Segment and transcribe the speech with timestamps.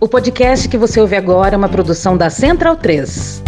[0.00, 3.42] O podcast que você ouve agora é uma produção da Central 3.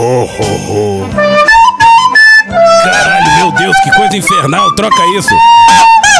[0.00, 1.08] Ho, ho, ho.
[2.82, 5.32] Caralho, meu Deus, que coisa infernal, troca isso.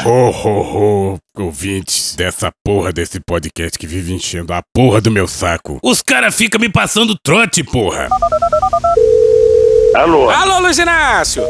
[0.05, 1.19] Ho, ho, ho.
[1.37, 5.81] Ouvintes dessa porra desse podcast que vive enchendo a porra do meu saco.
[5.83, 8.09] Os caras ficam me passando trote, porra.
[9.95, 10.31] Alô?
[10.31, 11.43] Alô, Luiz Inácio!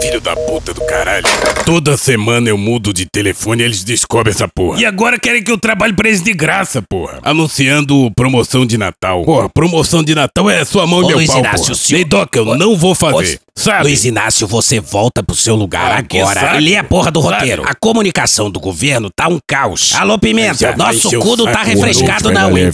[0.00, 1.24] Filho da puta do caralho.
[1.64, 4.78] Toda semana eu mudo de telefone e eles descobrem essa porra.
[4.80, 7.18] E agora querem que eu trabalhe pra eles de graça, porra.
[7.22, 9.24] Anunciando promoção de Natal.
[9.24, 11.74] Porra, promoção de Natal é sua mão e meu Luiz pau, Inácio, porra.
[11.74, 13.40] senhor- Neidoc, eu Ô, não vou fazer.
[13.44, 13.82] Ô, Sabe?
[13.84, 16.40] Luiz Inácio, você volta pro seu lugar Ah, agora.
[16.40, 16.58] saco.
[16.58, 17.34] Lê a porra do Sabe?
[17.34, 17.64] roteiro.
[17.66, 19.94] A comunicação do governo tá um caos.
[19.96, 22.70] Alô, Pimenta, nosso cu não tá refrescado garoto, não, hein?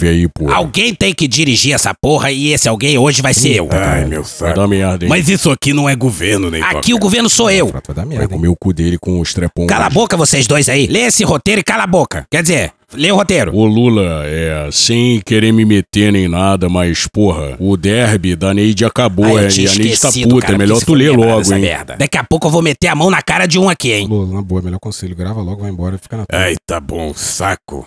[0.53, 3.69] Alguém tem que dirigir essa porra e esse alguém hoje vai ser eu.
[3.73, 4.53] Ai, meu saco.
[4.77, 5.09] Merda, hein?
[5.09, 6.77] Mas isso aqui não é governo, Neidoc.
[6.77, 7.69] Aqui o governo sou eu.
[7.69, 8.27] Vai dar merda.
[8.27, 9.69] Vai comer o cu dele com os trepões.
[9.69, 10.87] Cala a boca vocês dois aí.
[10.87, 12.27] Lê esse roteiro e cala a boca.
[12.31, 13.55] Quer dizer, lê o roteiro.
[13.55, 18.85] Ô Lula, é, sem querer me meter nem nada, mas porra, o derby da Neide
[18.85, 21.11] acabou, Ai, é, eu tinha e a Neide tá puta, cara, é melhor tu ler
[21.11, 21.61] logo, hein?
[21.61, 21.97] merda.
[21.99, 24.07] Daqui a pouco eu vou meter a mão na cara de um aqui, hein?
[24.09, 25.15] Lula, na boa, melhor conselho.
[25.15, 26.39] Grava logo, vai embora, fica na tua.
[26.39, 27.87] Ai, tá bom, saco.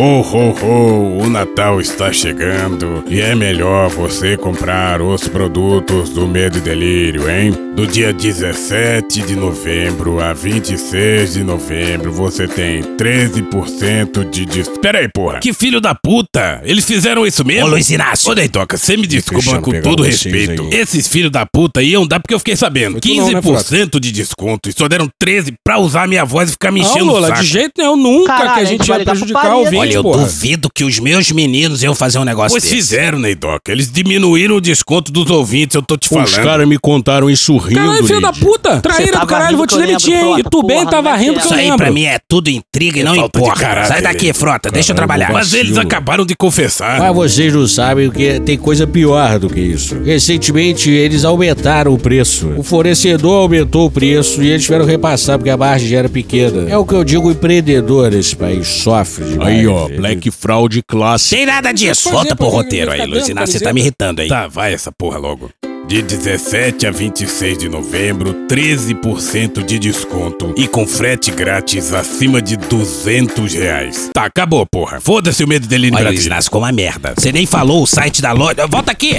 [0.00, 6.24] Ho, ho, ho, o Natal está chegando e é melhor você comprar os produtos do
[6.24, 7.52] Medo e Delírio, hein?
[7.74, 14.80] Do dia 17 de novembro a 26 de novembro você tem 13% de desconto.
[14.80, 15.40] Pera aí, porra.
[15.40, 16.60] Que filho da puta!
[16.64, 17.66] Eles fizeram isso mesmo?
[17.66, 18.30] Ô, Luiz Inácio.
[18.30, 20.68] Ô, Deitoca, você me desculpa com todo vocês respeito.
[20.72, 22.92] Esses filhos da puta iam dar porque eu fiquei sabendo.
[22.92, 26.50] Foi tu não, né, 15% de desconto e só deram 13 pra usar minha voz
[26.50, 27.40] e ficar me Não, enchendo o Lula, saco.
[27.40, 29.54] de jeito nenhum, nunca Caralho, que a a gente vai prejudicar Paris.
[29.54, 30.24] o ouvinte, Olha, eu porra.
[30.24, 32.74] duvido que os meus meninos iam fazer um negócio Pois desse.
[32.74, 33.60] fizeram, Neidoc.
[33.68, 36.44] Eles diminuíram o desconto dos ouvintes, eu tô te Os falando.
[36.44, 38.44] caras me contaram isso rindo, Caralho, filho da Neide.
[38.46, 38.80] puta!
[38.80, 40.36] Traíra do caralho, vou te demitir, hein?
[40.38, 41.34] E tu bem tava é rindo é?
[41.34, 41.76] que eu Isso aí lembro.
[41.78, 43.60] pra mim é tudo intriga e É não falta de importa.
[43.60, 45.32] caráter, Sai daqui, frota, deixa eu trabalhar.
[45.32, 45.86] Mas eles vacilo.
[45.86, 46.98] acabaram de confessar.
[46.98, 49.96] Mas vocês não sabem que tem coisa pior do que isso.
[50.02, 52.52] Recentemente, eles aumentaram o preço.
[52.56, 56.68] O fornecedor aumentou o preço e eles tiveram que repassar porque a margem era pequena.
[56.68, 59.48] É o que eu digo, o empreendedor nesse país sofre demais.
[59.58, 61.36] Aí, ó, Ele- Black Fraud clássico.
[61.36, 62.04] Tem nada disso.
[62.04, 64.28] Pode Volta pro pode roteiro aí, dentro, Inácio, você tá me irritando aí.
[64.28, 65.50] Tá, vai essa porra logo.
[65.86, 72.58] De 17 a 26 de novembro, 13% de desconto e com frete grátis acima de
[72.58, 74.10] 200 reais.
[74.12, 75.00] Tá, acabou, porra.
[75.00, 76.12] Foda-se o medo dele em Olha.
[76.12, 77.14] Inácio, como uma merda.
[77.16, 78.66] Você nem falou o site da loja.
[78.66, 79.18] Volta aqui!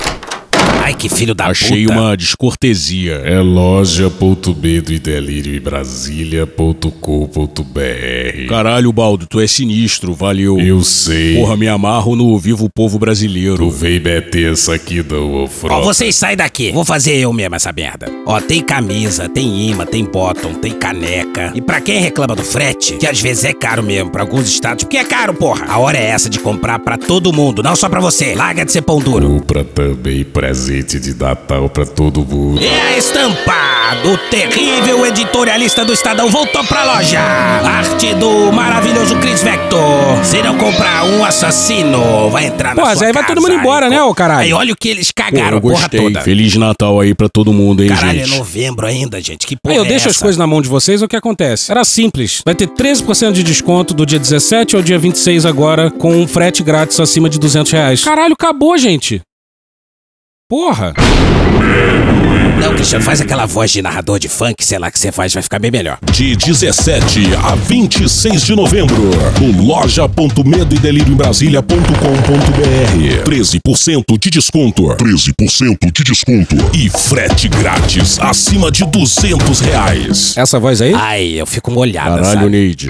[0.82, 2.00] Ai, que filho da Achei puta.
[2.00, 3.22] uma descortesia.
[3.26, 8.48] É loja.medo e delírio em Brasília.com.br.
[8.48, 10.60] Caralho, Baldo, tu é sinistro, valeu.
[10.60, 11.36] Eu sei.
[11.36, 13.58] Porra, me amarro no Vivo Povo Brasileiro.
[13.58, 15.84] Tu veio meter essa aqui do Ó, frota.
[15.86, 16.72] vocês saem daqui.
[16.72, 18.08] Vou fazer eu mesmo essa merda.
[18.26, 21.52] Ó, tem camisa, tem imã, tem bottom, tem caneca.
[21.54, 24.86] E pra quem reclama do frete, que às vezes é caro mesmo pra alguns estados,
[24.86, 25.66] porque é caro, porra.
[25.68, 28.34] A hora é essa de comprar pra todo mundo, não só pra você.
[28.34, 29.30] Larga de ser pão duro.
[29.40, 30.24] Compra também
[30.69, 32.62] presente de Natal pra todo mundo.
[32.62, 33.56] E a estampa
[34.03, 37.19] do terrível editorialista do Estadão voltou pra loja.
[37.19, 39.80] Arte do maravilhoso Chris Vector.
[40.24, 43.53] Se não comprar um assassino, vai entrar na Pô, sua mas aí vai todo mundo
[43.56, 44.41] embora, né, ô caralho?
[44.41, 46.02] Aí olha o que eles Pô, cagaram, eu porra gostei.
[46.02, 46.22] toda.
[46.22, 48.38] Feliz Natal aí pra todo mundo, hein, Caralho, é gente?
[48.38, 49.47] novembro ainda, gente.
[49.47, 50.22] Que porra Aí eu é deixo as essa?
[50.24, 51.72] coisas na mão de vocês, o que acontece?
[51.72, 52.44] Era simples.
[52.46, 56.62] Vai ter 13% de desconto do dia 17 ao dia 26 agora, com um frete
[56.62, 58.03] grátis acima de 200 reais.
[58.03, 59.19] Caralho, acabou, gente.
[60.50, 60.94] Porra.
[62.60, 65.44] Não, Cristiano, faz aquela voz de narrador de funk, sei lá, que você faz, vai
[65.44, 66.00] ficar bem melhor.
[66.12, 73.30] De 17 a 26 de novembro, no loja.medo e delírio em Brasília.com.br.
[73.30, 74.88] 13% de desconto.
[74.96, 76.56] 13% de desconto.
[76.74, 80.36] E frete grátis acima de 200 reais.
[80.36, 80.96] Essa voz aí?
[80.96, 82.50] Ai, eu fico molhada, Caralho, sabe?
[82.50, 82.90] Neide.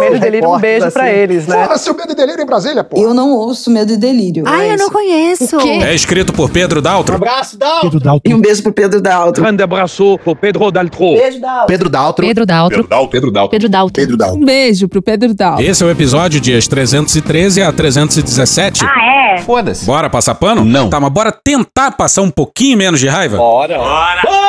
[0.00, 1.64] Medo e delírio, um beijo pra eles, né?
[1.64, 3.00] Porra, seu medo e delírio em Brasília, pô.
[3.00, 4.44] Eu não ouço medo e delírio.
[4.46, 5.58] Ai, eu não conheço.
[5.60, 7.14] é escrito por Pedro Daltro.
[7.14, 7.80] Abraço, Dal.
[7.80, 8.28] Pedro Dalton.
[8.28, 9.42] E um beijo pro Pedro Daltro.
[9.42, 10.98] Grande abraço pro Pedro Daltro.
[10.98, 11.66] Beijo, Daltro.
[11.66, 12.26] Pedro Daltro.
[12.26, 12.76] Pedro Daltro.
[13.10, 13.50] Pedro Daltro.
[13.50, 13.92] Pedro Daltro.
[13.92, 14.40] Pedro Daltro.
[14.40, 15.64] Um beijo pro Pedro Daltro.
[15.64, 18.84] Esse é o episódio dias 313 a 317.
[18.84, 19.38] Ah, é?
[19.38, 19.84] Foda-se.
[19.84, 20.64] Bora passar pano?
[20.64, 20.88] Não.
[20.88, 23.36] Tá, mas bora tentar passar um pouquinho menos de raiva?
[23.36, 23.76] Bora.
[23.76, 24.44] Alô,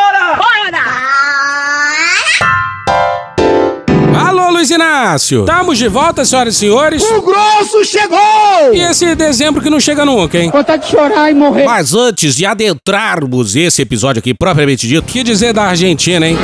[0.71, 1.04] Luiz
[4.65, 5.41] Luiz Inácio.
[5.41, 7.03] Estamos de volta, senhoras e senhores.
[7.03, 8.73] O grosso chegou!
[8.73, 10.49] E esse dezembro que não chega nunca, hein?
[10.51, 11.65] Vontade de chorar e morrer.
[11.65, 16.35] Mas antes de adentrarmos esse episódio aqui propriamente dito, que dizer da Argentina, hein?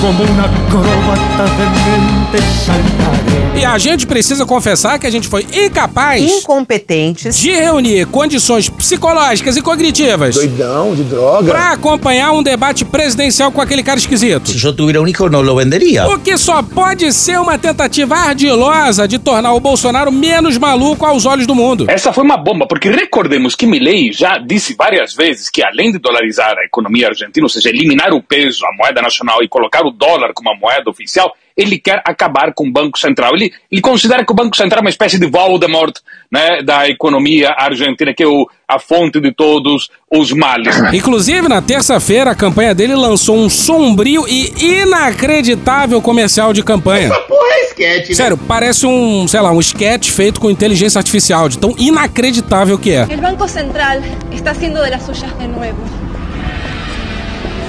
[0.00, 3.58] Como uma acróbata demente saltaré.
[3.60, 7.36] E a gente precisa confessar que a gente foi incapaz Incompetentes.
[7.36, 11.50] de reunir condições psicológicas e cognitivas Doidão, de droga.
[11.50, 14.52] pra acompanhar um debate presidencial com aquele cara esquisito.
[14.52, 16.06] Si yo tuviera un hijo no lo vendería.
[16.06, 21.26] O que só pode ser uma tentativa ardilosa de tornar o Bolsonaro menos maluco aos
[21.26, 21.86] olhos do mundo.
[21.88, 25.98] Essa foi uma bomba, porque recordemos que Milei já disse várias vezes que além de
[25.98, 29.92] dolarizar a economia argentina, ou seja, eliminar o peso, a moeda nacional e colocar o
[29.92, 33.34] dólar como a moeda oficial, ele quer acabar com o Banco Central.
[33.34, 35.92] Ele, ele considera que o Banco Central é uma espécie de Voldemort
[36.30, 40.76] né, da economia argentina, que é o, a fonte de todos os males.
[40.94, 47.12] Inclusive, na terça-feira, a campanha dele lançou um sombrio e inacreditável comercial de campanha.
[47.26, 48.14] Porra, é esquete, né?
[48.14, 52.92] Sério, parece um, sei lá, um sketch feito com inteligência artificial, de tão inacreditável que
[52.92, 53.06] é.
[53.10, 54.00] El Banco Central
[54.30, 55.78] está haciendo de las suyas de nuevo.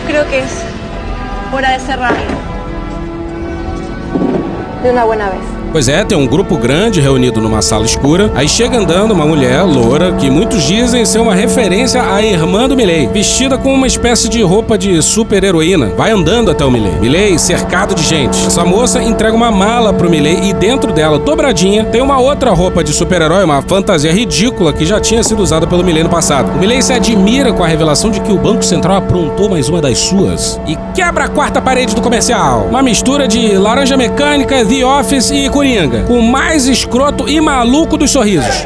[0.06, 0.79] Creo que es
[1.52, 2.18] hora de cerrarlo.
[4.84, 5.42] De una buena vez.
[5.72, 8.32] Pois é, tem um grupo grande reunido numa sala escura.
[8.36, 12.76] Aí chega andando uma mulher loura que muitos dizem ser uma referência à irmã do
[12.76, 15.94] Milley, vestida com uma espécie de roupa de super-heroína.
[15.96, 17.00] Vai andando até o Milley.
[17.00, 18.48] Milley cercado de gente.
[18.48, 22.84] Essa moça entrega uma mala pro Milley e dentro dela, dobradinha, tem uma outra roupa
[22.84, 26.52] de super-herói, uma fantasia ridícula que já tinha sido usada pelo Milley no passado.
[26.52, 29.82] O Milley se admira com a revelação de que o Banco Central aprontou mais uma
[29.82, 32.68] das suas e quebra a quarta parede do comercial.
[32.70, 37.98] Uma mistura de laranja mecânica, The Office e Coringa, com o mais escroto e maluco
[37.98, 38.66] dos sorrisos.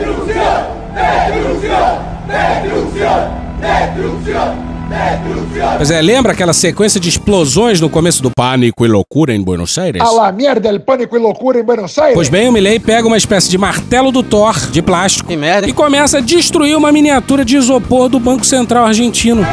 [5.77, 9.75] Pois é, lembra aquela sequência de explosões no começo do Pânico e Loucura em Buenos
[9.75, 10.03] Aires?
[10.03, 12.13] A la mierda, el pánico e loucura em Buenos Aires.
[12.13, 15.31] Pois bem, o Milley pega uma espécie de martelo do Thor, de plástico,
[15.67, 19.43] e começa a destruir uma miniatura de isopor do Banco Central argentino.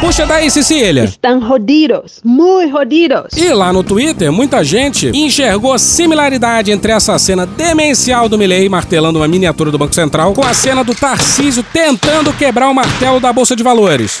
[0.00, 1.04] Puxa daí, Cecília.
[1.04, 3.36] Estão jodidos, muito jodidos.
[3.36, 9.18] E lá no Twitter, muita gente enxergou similaridade entre essa cena demencial do Milley martelando
[9.18, 13.32] uma miniatura do Banco Central com a cena do Tarcísio tentando quebrar o martelo da
[13.32, 14.20] Bolsa de Valores.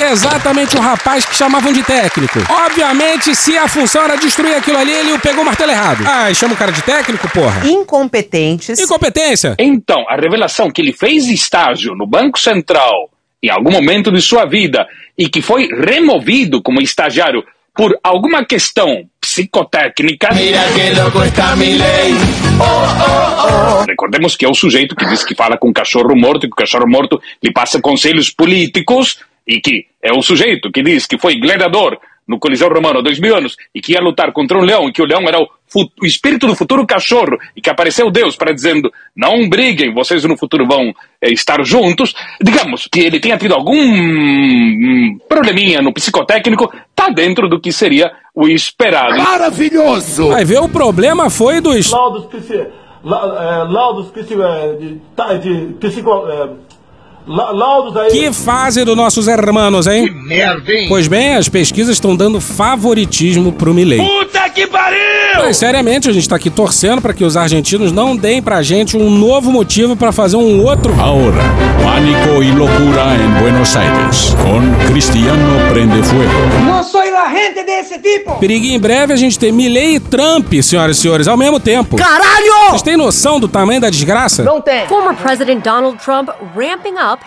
[0.00, 2.38] Exatamente o rapaz que chamavam de técnico.
[2.66, 6.04] Obviamente, se a função era destruir aquilo ali, ele pegou o martelo errado.
[6.06, 7.66] Ah, e chama o cara de técnico, porra?
[7.66, 8.78] Incompetentes.
[8.78, 9.56] Incompetência.
[9.58, 13.10] Então, a revelação que ele fez estágio no Banco Central
[13.42, 14.86] em algum momento de sua vida
[15.16, 17.44] e que foi removido como estagiário
[17.74, 20.34] por alguma questão psicotécnica.
[20.34, 22.12] Mira que louco está Milei.
[22.60, 26.44] Oh, oh, Recordemos que é o sujeito que diz que fala com o cachorro morto
[26.44, 30.82] e que o cachorro morto lhe passa conselhos políticos e que é o sujeito que
[30.82, 31.98] diz que foi gladiador
[32.28, 34.92] no Coliseu Romano há dois mil anos e que ia lutar contra um leão e
[34.92, 35.48] que o leão era o,
[36.02, 40.36] o espírito do futuro cachorro e que apareceu Deus para dizendo não briguem, vocês no
[40.36, 40.92] futuro vão
[41.22, 42.14] eh, estar juntos.
[42.42, 48.12] Digamos que ele tenha tido algum hum, probleminha no psicotécnico, tá dentro do que seria
[48.34, 49.16] o esperado.
[49.16, 50.28] Maravilhoso!
[50.28, 51.90] Vai ver, o problema foi dos...
[51.90, 52.66] Laudos, psi,
[53.04, 56.50] la, eh, laudos psi, eh, de, de psico, la-
[57.28, 58.10] laudos aí.
[58.10, 60.06] Que fase dos nossos hermanos, hein?
[60.06, 60.86] Que merda, hein?
[60.88, 63.98] Pois bem, as pesquisas estão dando favoritismo pro Milley.
[63.98, 64.98] Puta que pariu!
[65.36, 68.96] Mas seriamente, a gente tá aqui torcendo para que os argentinos não deem pra gente
[68.96, 70.92] um novo motivo para fazer um outro.
[71.00, 71.42] Ahora,
[71.82, 74.34] pánico y locura en Buenos Aires.
[74.42, 76.32] Con Cristiano Prende Fuego.
[76.66, 78.38] Não sou la gente desse tipo!
[78.38, 81.96] Perigo em breve a gente ter Milley e Trump, senhoras e senhores, ao mesmo tempo.
[81.96, 82.68] Caralho!
[82.70, 84.42] Vocês têm noção do tamanho da desgraça?
[84.42, 84.86] Não tem.
[84.86, 87.17] Former President Donald Trump ramping up.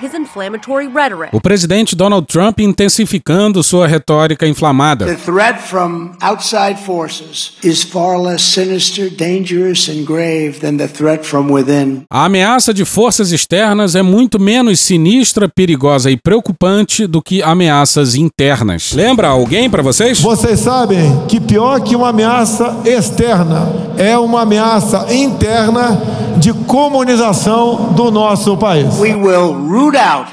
[1.31, 5.05] O presidente Donald Trump intensificando sua retórica inflamada.
[5.05, 11.25] The threat from outside forces is far less sinister, dangerous, and grave than the threat
[11.25, 12.03] from within.
[12.09, 18.15] A ameaça de forças externas é muito menos sinistra, perigosa e preocupante do que ameaças
[18.15, 18.93] internas.
[18.93, 20.19] Lembra alguém pra vocês?
[20.19, 26.01] Vocês sabem que pior que uma ameaça externa é uma ameaça interna
[26.37, 28.97] de comunização do nosso país.
[28.99, 30.31] We will root out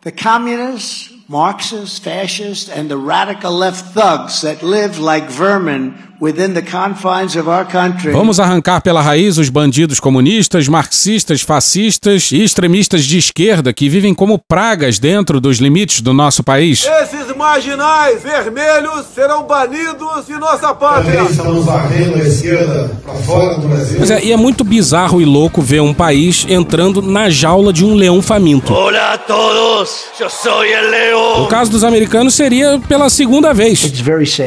[0.00, 6.62] the communists, Marxists, fascists, and the radical left thugs that live like vermin within the
[6.62, 8.10] confines of our country.
[8.12, 14.12] Vamos arrancar pela raiz os bandidos comunistas, marxistas, fascistas e extremistas de esquerda que vivem
[14.12, 16.86] como pragas dentro dos limites do nosso país.
[17.02, 21.22] Esses marginais vermelhos serão banidos de nossa pátria.
[21.22, 23.98] Estamos varrendo a esquerda para fora do Brasil.
[23.98, 27.84] Pois é, e é muito bizarro e louco ver um país entrando na jaula de
[27.84, 28.72] um leão faminto.
[28.72, 31.44] Olá a todos, eu sou o leão.
[31.44, 33.92] O caso dos americanos seria pela segunda vez.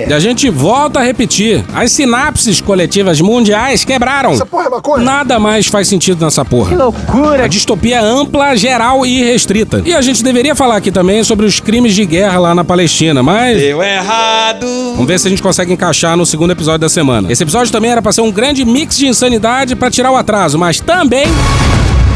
[0.08, 1.61] E a gente volta a repetir.
[1.74, 4.32] As sinapses coletivas mundiais quebraram.
[4.32, 5.04] Essa porra é maconha?
[5.04, 6.70] Nada mais faz sentido nessa porra.
[6.70, 7.46] Que loucura!
[7.46, 9.82] A distopia é ampla, geral e restrita.
[9.86, 13.22] E a gente deveria falar aqui também sobre os crimes de guerra lá na Palestina,
[13.24, 13.60] mas.
[13.60, 14.66] Deu errado.
[14.94, 17.32] Vamos ver se a gente consegue encaixar no segundo episódio da semana.
[17.32, 20.58] Esse episódio também era pra ser um grande mix de insanidade pra tirar o atraso,
[20.58, 21.26] mas também.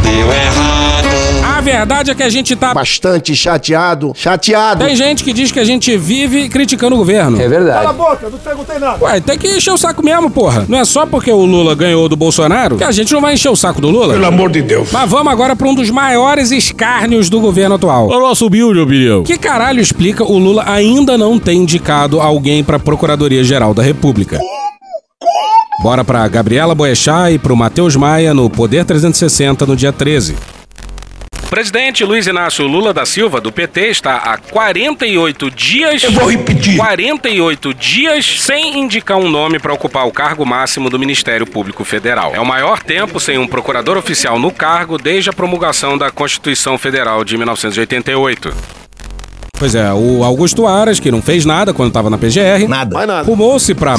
[0.04, 1.15] Deu errado.
[1.66, 2.76] A verdade é que a gente tá.
[2.76, 4.14] Bastante chateado.
[4.16, 4.86] Chateado.
[4.86, 7.42] Tem gente que diz que a gente vive criticando o governo.
[7.42, 7.80] É verdade.
[7.80, 9.04] Cala a boca, não te perguntei nada.
[9.04, 10.66] Ué, tem que encher o saco mesmo, porra.
[10.70, 13.50] Não é só porque o Lula ganhou do Bolsonaro que a gente não vai encher
[13.50, 14.14] o saco do Lula.
[14.14, 14.92] Pelo amor de Deus.
[14.92, 18.10] Mas vamos agora pra um dos maiores escárnios do governo atual.
[18.10, 19.24] O nosso humilde opinião.
[19.24, 24.40] Que caralho explica o Lula ainda não ter indicado alguém pra Procuradoria-Geral da República?
[25.82, 30.36] Bora pra Gabriela Boechat e pro Matheus Maia no Poder 360 no dia 13.
[31.46, 36.02] O presidente Luiz Inácio Lula da Silva, do PT, está há 48 dias.
[36.02, 36.76] Eu vou repetir.
[36.76, 42.34] 48 dias sem indicar um nome para ocupar o cargo máximo do Ministério Público Federal.
[42.34, 46.80] É o maior tempo sem um procurador oficial no cargo desde a promulgação da Constituição
[46.80, 48.85] Federal de 1988.
[49.58, 52.94] Pois é, o Augusto Aras, que não fez nada quando estava na PGR, Nada.
[52.94, 53.24] Mais nada.
[53.26, 53.96] rumou-se pra.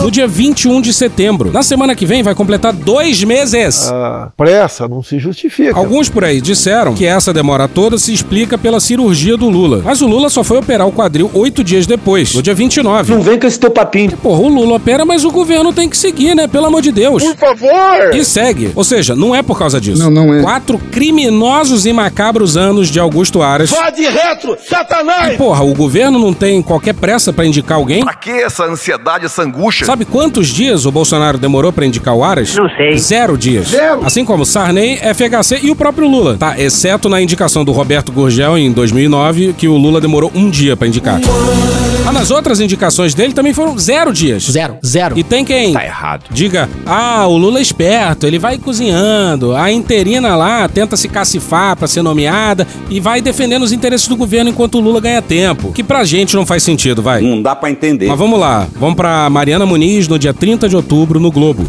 [0.00, 1.50] No dia 21 de setembro.
[1.52, 3.90] Na semana que vem vai completar dois meses.
[3.90, 5.76] Ah, pressa não se justifica.
[5.76, 9.82] Alguns por aí disseram que essa demora toda se explica pela cirurgia do Lula.
[9.84, 13.12] Mas o Lula só foi operar o quadril oito dias depois, no dia 29.
[13.12, 14.16] Não vem com esse teu papinho.
[14.16, 16.46] Porra, o Lula opera, mas o governo tem que seguir, né?
[16.46, 17.22] Pelo amor de Deus.
[17.24, 18.14] Por favor.
[18.14, 18.70] E segue.
[18.76, 20.00] Ou seja, não é por causa disso.
[20.00, 20.40] Não, não é.
[20.40, 23.70] Quatro criminosos e macabros anos de Augusto Aras.
[23.70, 25.34] Vá de retro, Satanás!
[25.34, 28.02] E, porra, o governo não tem qualquer pressa pra indicar alguém?
[28.04, 29.86] Pra que essa ansiedade, essa angústia?
[29.86, 32.54] Sabe quantos dias o Bolsonaro demorou pra indicar o Aras?
[32.54, 32.96] Não sei.
[32.98, 33.68] Zero dias.
[33.68, 34.04] Zero.
[34.04, 36.36] Assim como Sarney, FHC e o próprio Lula.
[36.36, 40.76] Tá, exceto na indicação do Roberto Gurgel em 2009, que o Lula demorou um dia
[40.76, 41.20] pra indicar.
[42.06, 44.44] Ah, nas outras indicações dele também foram zero dias.
[44.44, 45.18] Zero, zero.
[45.18, 45.72] E tem quem?
[45.72, 46.24] Tá errado.
[46.30, 51.76] Diga, ah, o Lula é esperto, ele vai cozinhando, a interina lá tenta se cacifar
[51.76, 55.72] pra ser nomeada e vai defendendo os interesses do governo enquanto o Lula ganha tempo.
[55.72, 57.22] Que pra gente não faz sentido, vai.
[57.22, 58.06] Não dá pra entender.
[58.08, 61.66] Mas vamos lá, vamos pra Mariana Muniz no dia 30 de outubro no Globo.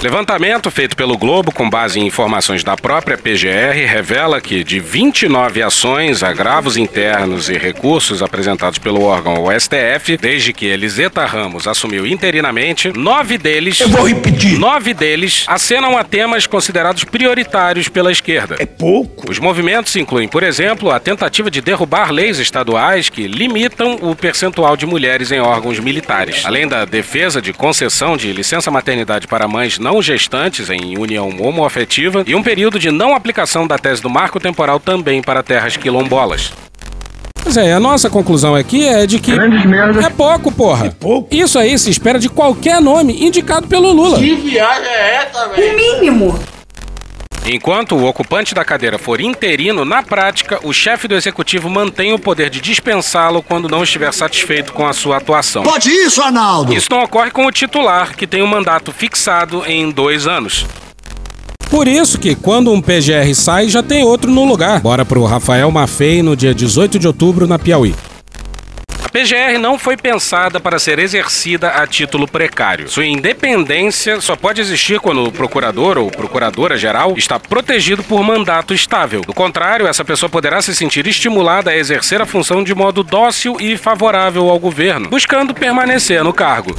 [0.00, 5.60] Levantamento feito pelo Globo com base em informações da própria PGR revela que de 29
[5.60, 12.06] ações, agravos internos e recursos apresentados pelo órgão o STF, desde que Eliseta Ramos assumiu
[12.06, 14.56] interinamente, nove deles, Eu vou repetir.
[14.56, 18.54] nove deles acenam a temas considerados prioritários pela esquerda.
[18.60, 19.28] É pouco.
[19.28, 24.76] Os movimentos incluem, por exemplo, a tentativa de derrubar leis estaduais que limitam o percentual
[24.76, 29.76] de mulheres em órgãos militares, além da defesa de concessão de licença maternidade para mães
[29.76, 34.38] não gestantes em união homoafetiva e um período de não aplicação da tese do marco
[34.38, 36.52] temporal também para terras quilombolas.
[37.42, 40.94] Pois é, a nossa conclusão aqui é de que é pouco, porra.
[41.00, 41.34] pouco.
[41.34, 44.18] Isso aí se espera de qualquer nome indicado pelo Lula.
[44.18, 45.74] Que viagem é essa, velho?
[45.74, 46.38] Mínimo.
[47.50, 52.18] Enquanto o ocupante da cadeira for interino, na prática, o chefe do executivo mantém o
[52.18, 55.62] poder de dispensá-lo quando não estiver satisfeito com a sua atuação.
[55.62, 56.74] Pode isso, Arnaldo.
[56.74, 60.66] Isso não ocorre com o titular, que tem um mandato fixado em dois anos.
[61.70, 64.80] Por isso que, quando um PGR sai, já tem outro no lugar.
[64.80, 67.94] Bora pro Rafael Maffei no dia 18 de outubro, na Piauí.
[69.10, 72.88] PGR não foi pensada para ser exercida a título precário.
[72.88, 78.74] Sua independência só pode existir quando o procurador ou procuradora geral está protegido por mandato
[78.74, 79.22] estável.
[79.22, 83.56] Do contrário, essa pessoa poderá se sentir estimulada a exercer a função de modo dócil
[83.60, 86.74] e favorável ao governo, buscando permanecer no cargo.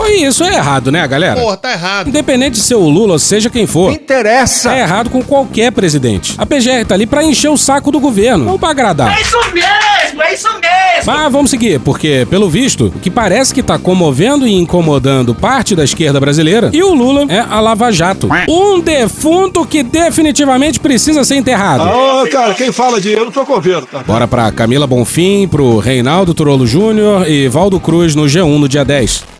[0.00, 1.38] Foi isso, é errado, né, galera?
[1.38, 2.08] Porra, tá errado.
[2.08, 3.92] Independente de ser o Lula, ou seja quem for.
[3.92, 4.74] Interessa.
[4.74, 6.34] É errado com qualquer presidente.
[6.38, 9.14] A PGR tá ali pra encher o saco do governo, não pra agradar.
[9.14, 11.04] É isso mesmo, é isso mesmo.
[11.04, 15.76] Mas vamos seguir, porque, pelo visto, o que parece que tá comovendo e incomodando parte
[15.76, 18.26] da esquerda brasileira e o Lula é a Lava Jato.
[18.48, 21.84] Um defunto que definitivamente precisa ser enterrado.
[21.84, 23.98] Ô, cara, quem fala de eu não sou coveiro, tá?
[23.98, 28.82] Bora pra Camila Bonfim, pro Reinaldo Turolo Júnior e Valdo Cruz no G1 no dia
[28.84, 29.39] 10.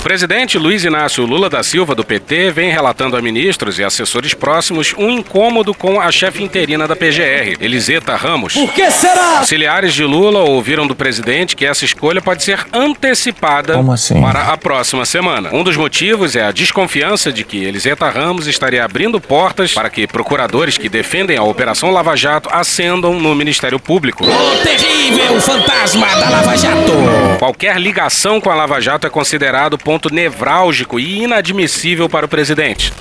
[0.00, 4.32] O presidente Luiz Inácio Lula da Silva, do PT, vem relatando a ministros e assessores
[4.32, 8.54] próximos um incômodo com a chefe interina da PGR, Eliseta Ramos.
[8.54, 9.40] Por que será?
[9.40, 14.22] Auxiliares de Lula ouviram do presidente que essa escolha pode ser antecipada assim?
[14.22, 15.50] para a próxima semana.
[15.52, 20.06] Um dos motivos é a desconfiança de que Eliseta Ramos estaria abrindo portas para que
[20.06, 24.24] procuradores que defendem a Operação Lava Jato ascendam no Ministério Público.
[24.24, 26.92] O terrível fantasma da Lava Jato.
[27.38, 32.92] Qualquer ligação com a Lava Jato é considerado ponto nevrálgico e inadmissível para o presidente.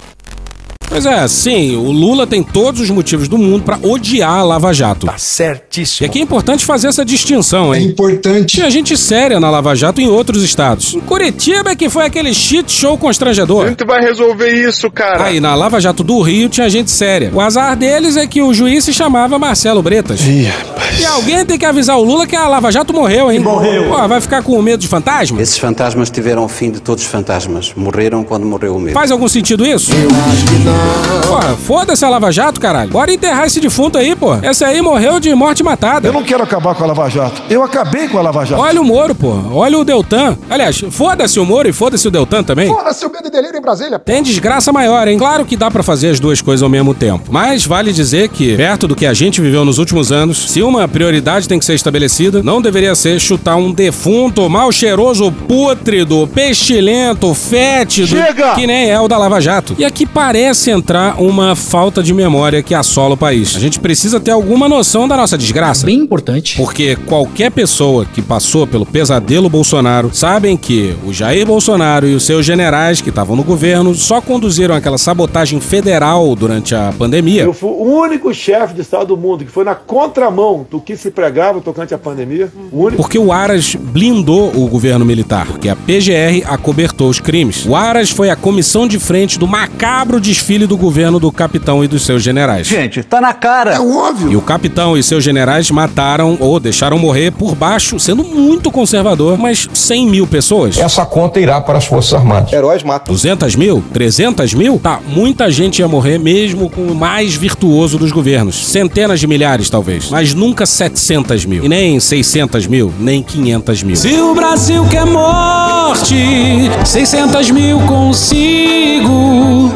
[0.87, 4.73] Pois é, sim, o Lula tem todos os motivos do mundo pra odiar a Lava
[4.73, 5.05] Jato.
[5.05, 6.03] Tá certíssimo.
[6.03, 7.83] E aqui é importante fazer essa distinção, hein?
[7.83, 8.55] É importante.
[8.55, 10.95] Tinha gente séria na Lava Jato em outros estados.
[10.95, 13.65] Em Curitiba é que foi aquele shit show constrangedor.
[13.65, 15.25] A gente vai resolver isso, cara.
[15.25, 17.29] Aí, na Lava Jato do Rio tinha gente séria.
[17.31, 20.21] O azar deles é que o juiz se chamava Marcelo Bretas.
[20.21, 20.51] Ih.
[20.97, 23.39] E alguém tem que avisar o Lula que a Lava Jato morreu, hein?
[23.39, 23.89] morreu.
[23.89, 25.41] Pô, vai ficar com medo de fantasma?
[25.41, 27.73] Esses fantasmas tiveram o fim de todos os fantasmas.
[27.75, 28.93] Morreram quando morreu o medo.
[28.93, 29.91] Faz algum sentido isso?
[29.91, 31.21] Eu acho que não.
[31.27, 32.89] Porra, foda-se a Lava Jato, caralho.
[32.89, 34.35] Bora enterrar esse defunto aí, pô.
[34.35, 36.07] Esse aí morreu de morte matada.
[36.07, 37.41] Eu não quero acabar com a Lava Jato.
[37.49, 38.61] Eu acabei com a Lava Jato.
[38.61, 39.33] Olha o Moro, pô.
[39.53, 40.37] Olha o Deltan.
[40.49, 42.67] Aliás, foda-se o Moro e foda-se o Deltan também.
[42.67, 43.99] Foda-se o medo e delírio em Brasília.
[43.99, 45.17] Tem desgraça maior, hein?
[45.17, 47.25] Claro que dá pra fazer as duas coisas ao mesmo tempo.
[47.29, 50.78] Mas vale dizer que, perto do que a gente viveu nos últimos anos, se uma
[50.87, 57.33] prioridade tem que ser estabelecida, não deveria ser chutar um defunto, mal cheiroso, pútrido, pestilento,
[57.33, 58.55] fétido, Chega!
[58.55, 59.75] que nem é o da Lava Jato.
[59.77, 63.55] E aqui parece entrar uma falta de memória que assola o país.
[63.55, 65.85] A gente precisa ter alguma noção da nossa desgraça.
[65.85, 66.57] Bem importante.
[66.57, 72.23] Porque qualquer pessoa que passou pelo pesadelo Bolsonaro sabem que o Jair Bolsonaro e os
[72.23, 77.43] seus generais que estavam no governo só conduziram aquela sabotagem federal durante a pandemia.
[77.43, 80.95] Eu fui o único chefe de Estado do mundo que foi na contramão do que
[80.95, 82.51] se pregava tocante à pandemia.
[82.71, 83.01] O único.
[83.01, 87.65] Porque o Aras blindou o governo militar, porque a PGR acobertou os crimes.
[87.65, 91.87] O Aras foi a comissão de frente do macabro desfile do governo do capitão e
[91.87, 92.67] dos seus generais.
[92.67, 93.73] Gente, tá na cara.
[93.73, 94.31] É óbvio.
[94.31, 99.37] E o capitão e seus generais mataram ou deixaram morrer por baixo, sendo muito conservador,
[99.37, 100.77] mas 100 mil pessoas.
[100.77, 102.53] Essa conta irá para as Forças Armadas.
[102.53, 103.13] Heróis matam.
[103.13, 103.83] 200 mil?
[103.91, 104.79] 300 mil?
[104.79, 108.67] Tá, muita gente ia morrer mesmo com o mais virtuoso dos governos.
[108.67, 110.09] Centenas de milhares, talvez.
[110.09, 111.65] Mas nunca 700 mil.
[111.65, 113.95] E nem 600 mil, nem 500 mil.
[113.95, 119.71] Se o Brasil quer morte, 600 mil consigo.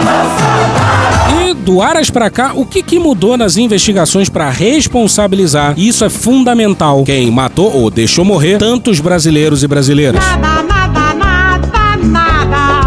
[1.40, 5.74] E do Aras pra cá, o que, que mudou nas investigações pra responsabilizar?
[5.78, 7.04] E isso é fundamental.
[7.04, 10.24] Quem matou ou deixou morrer tantos brasileiros e brasileiras.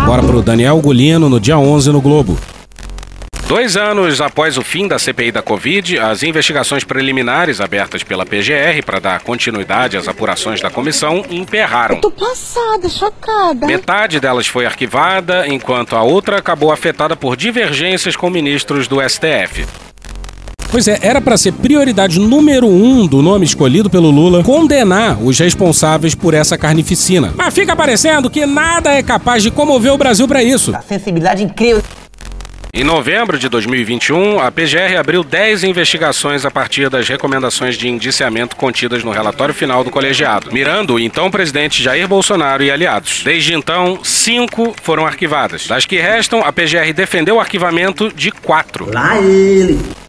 [0.06, 2.38] Bora pro Daniel Gulino no dia 11 no Globo.
[3.48, 8.82] Dois anos após o fim da CPI da Covid, as investigações preliminares abertas pela PGR
[8.84, 12.00] para dar continuidade às apurações da comissão emperraram.
[12.00, 13.64] Tô passada, chocada.
[13.64, 19.64] Metade delas foi arquivada, enquanto a outra acabou afetada por divergências com ministros do STF.
[20.68, 25.38] Pois é, era para ser prioridade número um do nome escolhido pelo Lula condenar os
[25.38, 27.32] responsáveis por essa carnificina.
[27.36, 30.74] Mas fica parecendo que nada é capaz de comover o Brasil para isso.
[30.74, 31.80] A sensibilidade incrível.
[32.76, 38.54] Em novembro de 2021, a PGR abriu 10 investigações a partir das recomendações de indiciamento
[38.54, 43.22] contidas no relatório final do colegiado, mirando o então presidente Jair Bolsonaro e aliados.
[43.24, 45.66] Desde então, cinco foram arquivadas.
[45.66, 48.92] Das que restam, a PGR defendeu o arquivamento de quatro.
[48.92, 50.05] Lá ele.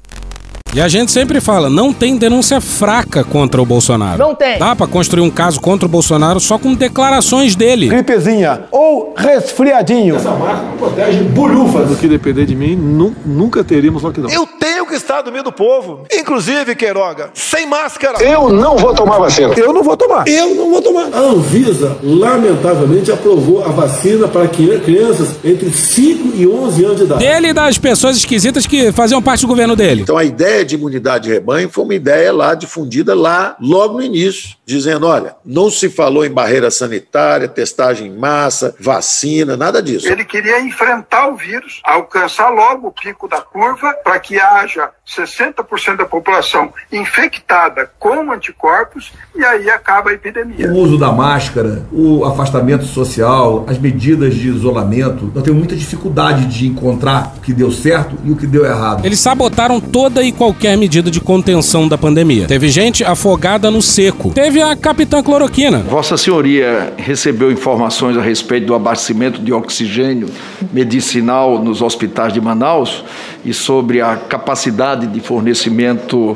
[0.73, 4.19] E a gente sempre fala, não tem denúncia fraca contra o Bolsonaro.
[4.19, 4.59] Não tem.
[4.59, 7.87] Dá pra construir um caso contra o Bolsonaro só com declarações dele.
[7.87, 10.17] Gripezinha ou resfriadinho.
[10.17, 11.87] Essa marca protege bolhufas.
[11.89, 14.29] Do que depender de mim, nu- nunca teríamos lockdown.
[14.31, 16.01] Eu tenho que estar do meio do povo.
[16.13, 18.21] Inclusive, Queiroga, sem máscara.
[18.23, 19.53] Eu não vou tomar vacina.
[19.57, 20.27] Eu não vou tomar.
[20.27, 21.07] Eu não vou tomar.
[21.11, 27.25] A Anvisa, lamentavelmente, aprovou a vacina para crianças entre 5 e 11 anos de idade.
[27.25, 30.01] Dele e das pessoas esquisitas que faziam parte do governo dele.
[30.03, 34.03] Então a ideia de imunidade de rebanho foi uma ideia lá difundida lá logo no
[34.03, 40.09] início, dizendo, olha, não se falou em barreira sanitária, testagem em massa, vacina, nada disso.
[40.09, 45.95] Ele queria enfrentar o vírus, alcançar logo o pico da curva para que haja 60%
[45.95, 50.69] da população infectada com anticorpos e aí acaba a epidemia.
[50.69, 56.45] O uso da máscara, o afastamento social, as medidas de isolamento, nós temos muita dificuldade
[56.45, 59.05] de encontrar o que deu certo e o que deu errado.
[59.05, 62.47] Eles sabotaram toda e qualquer medida de contenção da pandemia.
[62.47, 64.31] Teve gente afogada no seco.
[64.33, 65.79] Teve teve a capitã cloroquina.
[65.79, 70.27] Vossa Senhoria recebeu informações a respeito do abastecimento de oxigênio
[70.73, 73.03] medicinal nos hospitais de Manaus
[73.45, 76.35] e sobre a capacidade de fornecimento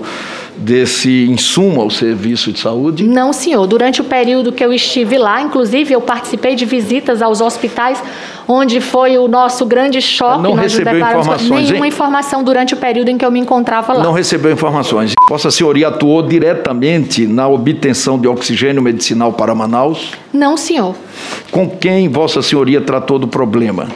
[0.56, 3.04] desse insumo ao serviço de saúde?
[3.04, 3.66] Não, senhor.
[3.66, 8.02] Durante o período que eu estive lá, inclusive eu participei de visitas aos hospitais,
[8.48, 10.42] onde foi o nosso grande choque.
[10.42, 11.92] Não recebeu informações, Nenhuma hein?
[11.92, 14.04] informação durante o período em que eu me encontrava lá.
[14.04, 15.14] Não recebeu informações.
[15.30, 20.12] Vossa Senhoria atuou diretamente na obtenção de oxigênio medicinal para Manaus?
[20.34, 20.96] Não, senhor.
[21.52, 23.88] Com quem Vossa Senhoria tratou do problema?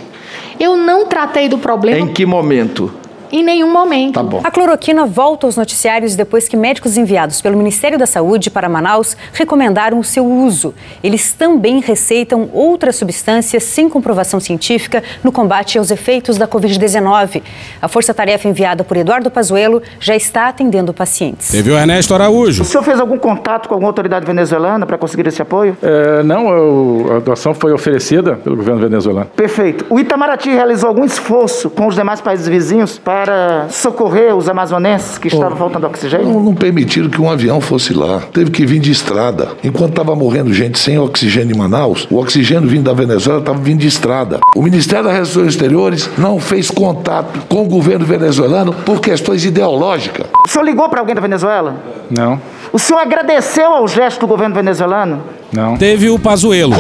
[0.60, 2.92] Eu não tratei do problema Em que momento?
[3.40, 4.14] Em nenhum momento.
[4.16, 4.42] Tá bom.
[4.44, 9.18] A cloroquina volta aos noticiários depois que médicos enviados pelo Ministério da Saúde para Manaus
[9.34, 10.74] recomendaram o seu uso.
[11.04, 17.42] Eles também receitam outras substâncias sem comprovação científica no combate aos efeitos da Covid-19.
[17.82, 21.50] A força-tarefa enviada por Eduardo Pazuello já está atendendo pacientes.
[21.50, 22.62] Teve o Ernesto Araújo.
[22.62, 25.76] O senhor fez algum contato com alguma autoridade venezuelana para conseguir esse apoio?
[25.82, 29.28] É, não, eu- a doação foi oferecida pelo governo venezuelano.
[29.36, 29.86] Perfeito.
[29.90, 33.25] O Itamaraty realizou algum esforço com os demais países vizinhos para
[33.70, 36.28] socorrer os amazonenses que estavam faltando oxigênio?
[36.28, 38.22] Não, não permitiram que um avião fosse lá.
[38.34, 39.50] Teve que vir de estrada.
[39.64, 43.80] Enquanto estava morrendo gente sem oxigênio em Manaus, o oxigênio vindo da Venezuela estava vindo
[43.80, 44.40] de estrada.
[44.56, 50.28] O Ministério das Relações Exteriores não fez contato com o governo venezuelano por questões ideológicas.
[50.48, 51.76] O senhor ligou para alguém da Venezuela?
[52.10, 52.40] Não,
[52.72, 55.24] O senhor agradeceu ao gesto do governo venezuelano?
[55.56, 55.78] Não.
[55.78, 56.76] Teve o Pazuello.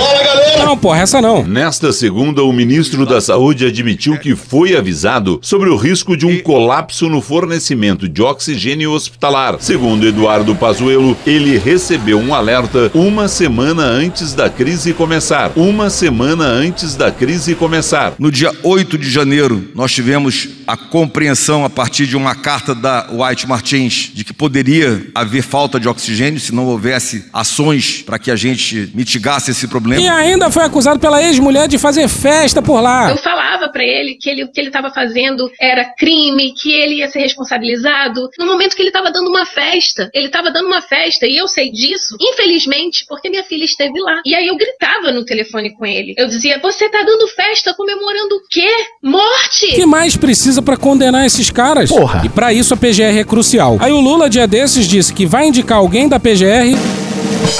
[0.57, 1.43] Não, porra, essa não.
[1.43, 6.41] Nesta segunda, o ministro da Saúde admitiu que foi avisado sobre o risco de um
[6.41, 9.57] colapso no fornecimento de oxigênio hospitalar.
[9.59, 15.51] Segundo Eduardo Pazuello, ele recebeu um alerta uma semana antes da crise começar.
[15.55, 18.13] Uma semana antes da crise começar.
[18.17, 23.07] No dia 8 de janeiro, nós tivemos a compreensão a partir de uma carta da
[23.11, 28.31] White Martins de que poderia haver falta de oxigênio se não houvesse ações para que
[28.31, 30.01] a gente mitigasse esse problema.
[30.01, 33.09] E ainda foi acusado pela ex-mulher de fazer festa por lá.
[33.09, 36.95] Eu falava pra ele que ele, o que ele estava fazendo era crime, que ele
[36.95, 38.29] ia ser responsabilizado.
[38.39, 41.47] No momento que ele estava dando uma festa, ele estava dando uma festa e eu
[41.47, 44.21] sei disso, infelizmente, porque minha filha esteve lá.
[44.25, 46.13] E aí eu gritava no telefone com ele.
[46.17, 48.69] Eu dizia: "Você tá dando festa comemorando o quê?
[49.03, 51.89] Morte!" O que mais precisa pra condenar esses caras?
[51.89, 52.23] Porra.
[52.25, 53.77] E pra isso a PGR é crucial.
[53.79, 57.04] Aí o Lula, dia desses, disse que vai indicar alguém da PGR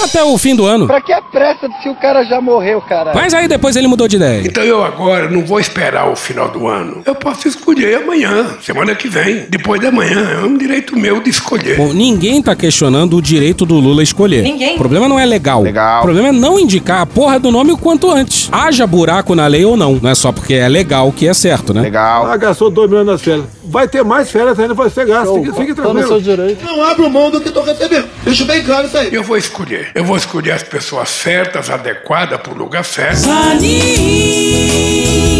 [0.04, 0.88] até o fim do ano.
[0.88, 3.12] Pra que a pressa se o cara já morreu, cara?
[3.14, 4.42] Mas aí depois ele mudou de ideia.
[4.46, 7.02] Então eu agora não vou esperar o final do ano.
[7.06, 10.40] Eu posso escolher amanhã, semana que vem, depois da manhã.
[10.42, 11.78] É um direito meu de escolher.
[11.78, 14.44] Bom, ninguém tá questionando o direito do Lula escolher.
[14.44, 14.76] Ninguém.
[14.76, 15.62] O problema não é legal.
[15.62, 16.00] Legal.
[16.00, 18.50] O problema é não indicar a porra do nome o quanto antes.
[18.52, 20.00] Haja buraco na lei ou não.
[20.02, 21.82] Não é só porque é legal que é certo, né?
[21.82, 22.26] Legal.
[22.28, 23.46] Ah, gastou 2 milhões nas férias.
[23.68, 25.34] Vai ter mais férias ainda para ser gasto.
[25.36, 26.22] Fique, fique tranquilo.
[26.64, 28.08] Não abro mão do que estou recebendo.
[28.24, 29.14] Deixa bem claro isso aí.
[29.14, 29.92] Eu vou escolher.
[29.96, 33.28] Eu vou escolher as pessoas certas, adequadas para o lugar certo.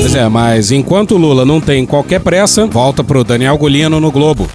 [0.02, 4.12] Pois é, mas enquanto o Lula não tem qualquer pressa, volta pro Daniel Golino no
[4.12, 4.50] Globo.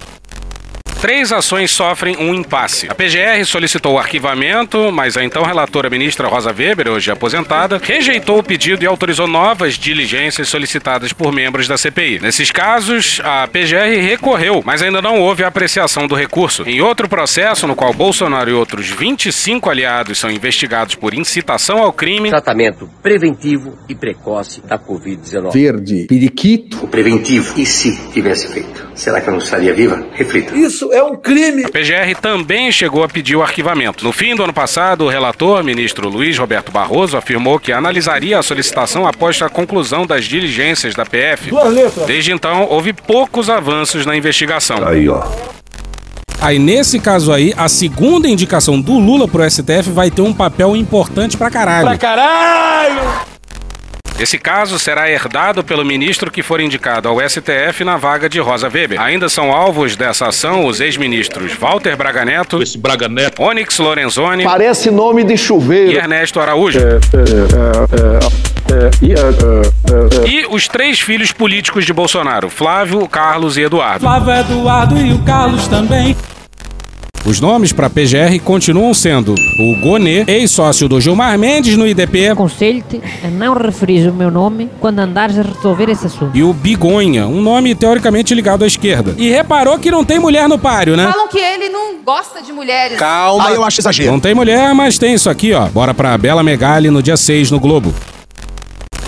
[1.01, 2.85] Três ações sofrem um impasse.
[2.87, 8.37] A PGR solicitou o arquivamento, mas a então relatora ministra Rosa Weber, hoje aposentada, rejeitou
[8.37, 12.19] o pedido e autorizou novas diligências solicitadas por membros da CPI.
[12.19, 16.61] Nesses casos, a PGR recorreu, mas ainda não houve a apreciação do recurso.
[16.67, 21.91] Em outro processo, no qual Bolsonaro e outros 25 aliados são investigados por incitação ao
[21.91, 25.51] crime, Tratamento preventivo e precoce da Covid-19.
[25.51, 26.85] Verde, periquito.
[26.85, 28.91] O preventivo, e se tivesse feito?
[28.93, 30.05] Será que eu não estaria viva?
[30.13, 30.55] Reflita.
[30.55, 31.65] Isso é um crime.
[31.65, 34.03] A PGR também chegou a pedir o arquivamento.
[34.03, 38.43] No fim do ano passado, o relator, ministro Luiz Roberto Barroso, afirmou que analisaria a
[38.43, 41.49] solicitação após a conclusão das diligências da PF.
[41.49, 42.05] Duas letras.
[42.05, 44.87] Desde então, houve poucos avanços na investigação.
[44.87, 45.23] Aí, ó.
[46.41, 50.75] Aí, nesse caso aí, a segunda indicação do Lula pro STF vai ter um papel
[50.75, 51.87] importante pra caralho.
[51.87, 53.30] Pra caralho!
[54.21, 58.69] Esse caso será herdado pelo ministro que for indicado ao STF na vaga de Rosa
[58.71, 59.01] Weber.
[59.01, 64.43] Ainda são alvos dessa ação os ex-ministros Walter Braga Neto, Esse Braga Neto, Onyx Lorenzoni
[64.43, 65.91] Parece nome de chuveiro.
[65.91, 66.77] e Ernesto Araújo.
[70.27, 74.01] E os três filhos políticos de Bolsonaro, Flávio, Carlos e Eduardo.
[74.01, 76.15] Flávio Eduardo e o Carlos também.
[77.23, 82.99] Os nomes para PGR continuam sendo o Gonê, ex-sócio do Gilmar Mendes no IDP, Aconselho-te
[83.23, 86.35] a não referir o meu nome quando andares a resolver esse assunto.
[86.35, 89.13] e o Bigonha, um nome teoricamente ligado à esquerda.
[89.19, 91.11] E reparou que não tem mulher no páreo, né?
[91.11, 92.97] Falam que ele não gosta de mulheres.
[92.97, 93.49] Calma.
[93.49, 94.11] Ah, eu acho exagero.
[94.11, 95.67] Não tem mulher, mas tem isso aqui, ó.
[95.67, 97.93] Bora pra Bela Megali no dia 6 no Globo.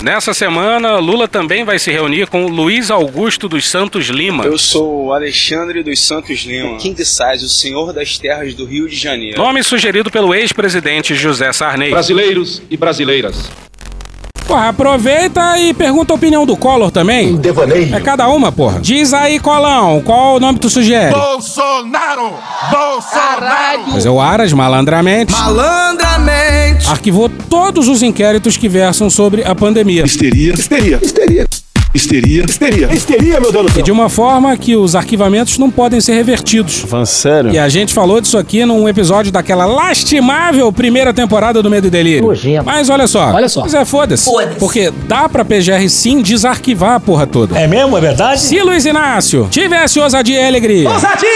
[0.03, 4.43] Nessa semana, Lula também vai se reunir com Luiz Augusto dos Santos Lima.
[4.43, 8.97] Eu sou Alexandre dos Santos Lima, King Size, o senhor das terras do Rio de
[8.97, 9.37] Janeiro.
[9.37, 11.91] Nome sugerido pelo ex-presidente José Sarney.
[11.91, 13.49] Brasileiros e brasileiras.
[14.47, 17.35] Porra, aproveita e pergunta a opinião do Collor também.
[17.37, 17.95] Devaneio.
[17.95, 18.79] É cada uma, porra.
[18.81, 21.13] Diz aí, Colão, qual o nome tu sugere?
[21.13, 22.33] Bolsonaro!
[22.69, 23.81] Bolsonaro!
[23.91, 26.89] Pois é, o Aras, malandramente, Malandramente!
[26.89, 30.03] arquivou todos os inquéritos que versam sobre a pandemia.
[30.03, 31.45] Histeria, histeria, histeria.
[31.93, 32.91] Histeria, histeria.
[32.91, 33.83] Histeria, meu Deus do E céu.
[33.83, 36.79] de uma forma que os arquivamentos não podem ser revertidos.
[36.87, 37.51] Falando sério?
[37.51, 41.89] E a gente falou disso aqui num episódio daquela lastimável primeira temporada do Medo e
[41.91, 42.23] Delírio.
[42.27, 42.65] Nojento.
[42.65, 43.31] Mas olha só.
[43.31, 43.61] Olha só.
[43.61, 44.25] Mas é, foda-se.
[44.25, 44.57] Foda-se.
[44.57, 47.59] Porque dá pra PGR sim desarquivar a porra toda.
[47.59, 47.95] É mesmo?
[47.95, 48.41] É verdade?
[48.41, 50.89] Se Luiz Inácio tivesse ousadia e alegria.
[50.89, 51.29] Ousadia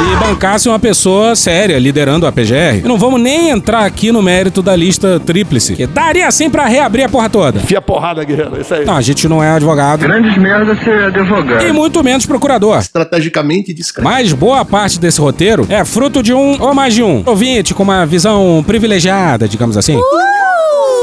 [0.00, 2.78] e bancasse uma pessoa séria liderando a PGR.
[2.84, 5.74] E não vamos nem entrar aqui no mérito da lista tríplice.
[5.74, 7.60] Que daria sim pra reabrir a porra toda.
[7.60, 8.60] Fia porrada, guerreiro.
[8.60, 8.84] Isso aí.
[8.84, 10.00] Não, a gente não é advogado.
[10.00, 11.66] Grandes merda ser advogado.
[11.66, 12.78] E muito menos procurador.
[12.78, 14.04] Estrategicamente discreto.
[14.08, 17.82] Mas boa parte desse roteiro é fruto de um ou mais de um ouvinte com
[17.82, 20.00] uma visão privilegiada, digamos assim.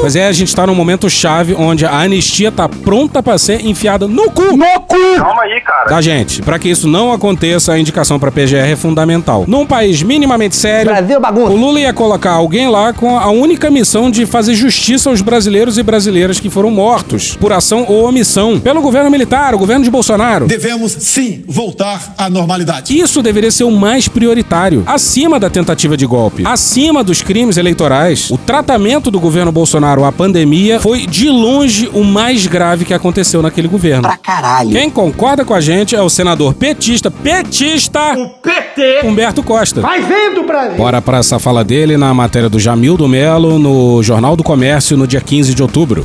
[0.00, 3.64] Pois é, a gente tá num momento chave onde a anistia tá pronta pra ser
[3.64, 4.56] enfiada no cu.
[4.56, 4.96] No cu!
[5.16, 5.88] Calma aí, cara.
[5.88, 6.42] Da gente.
[6.42, 9.44] Pra que isso não aconteça, a indicação pra PGR é fundamental.
[9.48, 11.50] Num país minimamente sério, Brasil bagunça.
[11.52, 15.78] o Lula ia colocar alguém lá com a única missão de fazer justiça aos brasileiros
[15.78, 19.90] e brasileiras que foram mortos por ação ou omissão pelo governo militar, o governo de
[19.90, 20.46] Bolsonaro.
[20.46, 22.96] Devemos sim voltar à normalidade.
[22.96, 28.30] Isso deveria ser o mais prioritário, acima da tentativa de golpe, acima dos crimes eleitorais.
[28.30, 33.40] O tratamento do governo Bolsonaro à pandemia foi de longe o mais grave que aconteceu
[33.40, 34.02] naquele governo.
[34.02, 34.70] Pra caralho.
[34.70, 39.00] Quem concorda com a gente é o senador petista, petista, O PT!
[39.04, 39.80] Humberto Costa.
[39.80, 40.76] Vai vendo, Brasil!
[40.76, 45.06] Bora pra essa fala dele na matéria do Jamildo Melo no Jornal do Comércio no
[45.06, 46.04] dia 15 de outubro.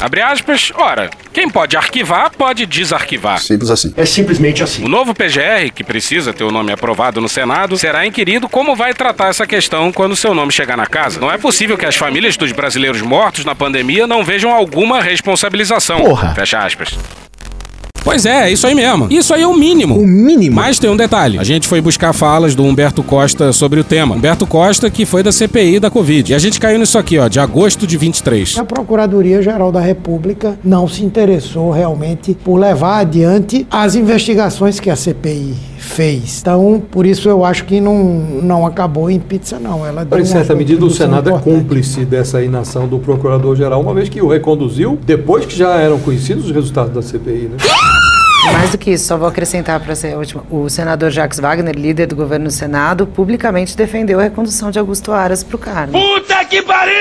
[0.00, 3.40] Abre aspas, ora, quem pode arquivar, pode desarquivar.
[3.40, 3.94] Simples assim.
[3.96, 4.84] É simplesmente assim.
[4.84, 8.92] O novo PGR, que precisa ter o nome aprovado no Senado, será inquirido como vai
[8.92, 11.18] tratar essa questão quando seu nome chegar na casa.
[11.18, 16.00] Não é possível que as famílias dos brasileiros mortos na pandemia não vejam alguma responsabilização.
[16.00, 16.34] Porra.
[16.34, 16.96] Fecha aspas.
[18.06, 19.08] Pois é, é isso aí mesmo.
[19.10, 19.98] Isso aí é o mínimo.
[19.98, 20.54] O mínimo.
[20.54, 21.40] Mas tem um detalhe.
[21.40, 24.14] A gente foi buscar falas do Humberto Costa sobre o tema.
[24.14, 26.30] Humberto Costa, que foi da CPI da Covid.
[26.30, 28.58] E a gente caiu nisso aqui, ó, de agosto de 23.
[28.58, 34.94] A Procuradoria-Geral da República não se interessou realmente por levar adiante as investigações que a
[34.94, 36.38] CPI fez.
[36.40, 38.04] Então, por isso eu acho que não,
[38.40, 39.84] não acabou em pizza, não.
[39.84, 41.54] Ela deu Em certa medida, o Senado é importante.
[41.58, 46.44] cúmplice dessa inação do Procurador-Geral, uma vez que o reconduziu depois que já eram conhecidos
[46.44, 47.56] os resultados da CPI, né?
[48.52, 50.42] Mais do que isso, só vou acrescentar para ser a última.
[50.50, 55.12] O senador Jacques Wagner, líder do governo no Senado, publicamente defendeu a recondução de Augusto
[55.12, 55.92] Aras para o cargo.
[55.92, 56.94] Puta que pariu!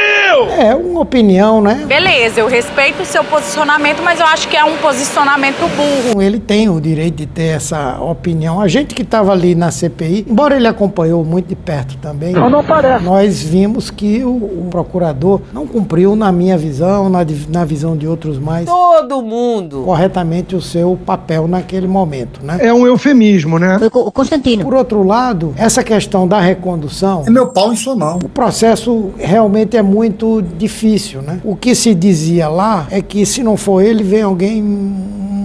[0.60, 1.86] É uma opinião, né?
[1.88, 6.22] Beleza, eu respeito o seu posicionamento, mas eu acho que é um posicionamento burro.
[6.22, 8.60] Ele tem o direito de ter essa opinião.
[8.60, 12.50] A gente que estava ali na CPI, embora ele acompanhou muito de perto também, Não,
[12.50, 13.04] não parece.
[13.04, 18.08] nós vimos que o, o procurador não cumpriu, na minha visão, na, na visão de
[18.08, 19.84] outros mais, Todo mundo.
[19.86, 22.58] corretamente o seu papel naquele momento, né?
[22.62, 23.78] É um eufemismo, né?
[23.94, 24.64] O Constantino.
[24.64, 28.20] Por outro lado, essa questão da recondução, É meu pau em sua mão.
[28.24, 31.40] o processo realmente é muito difícil, né?
[31.44, 34.64] O que se dizia lá é que se não for ele, vem alguém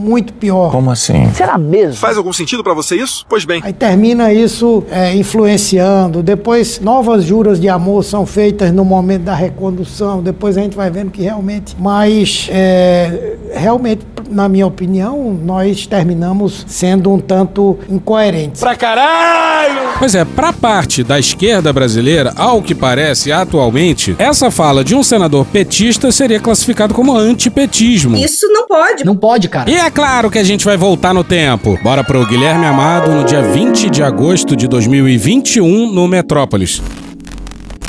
[0.00, 0.70] muito pior.
[0.70, 1.30] Como assim?
[1.34, 1.96] Será mesmo?
[1.96, 3.24] Faz algum sentido pra você isso?
[3.28, 3.60] Pois bem.
[3.62, 6.22] Aí termina isso é, influenciando.
[6.22, 10.22] Depois, novas juras de amor são feitas no momento da recondução.
[10.22, 11.76] Depois a gente vai vendo que realmente.
[11.78, 18.60] Mas, é, realmente, na minha opinião, nós terminamos sendo um tanto incoerentes.
[18.60, 19.90] Pra caralho!
[19.98, 25.02] Pois é, pra parte da esquerda brasileira, ao que parece atualmente, essa fala de um
[25.02, 28.16] senador petista seria classificado como antipetismo.
[28.16, 29.04] Isso não pode.
[29.04, 29.70] Não pode, cara.
[29.70, 31.76] E é claro que a gente vai voltar no tempo.
[31.83, 36.81] Bora pro Guilherme Amado no dia 20 de agosto de 2021 no Metrópolis.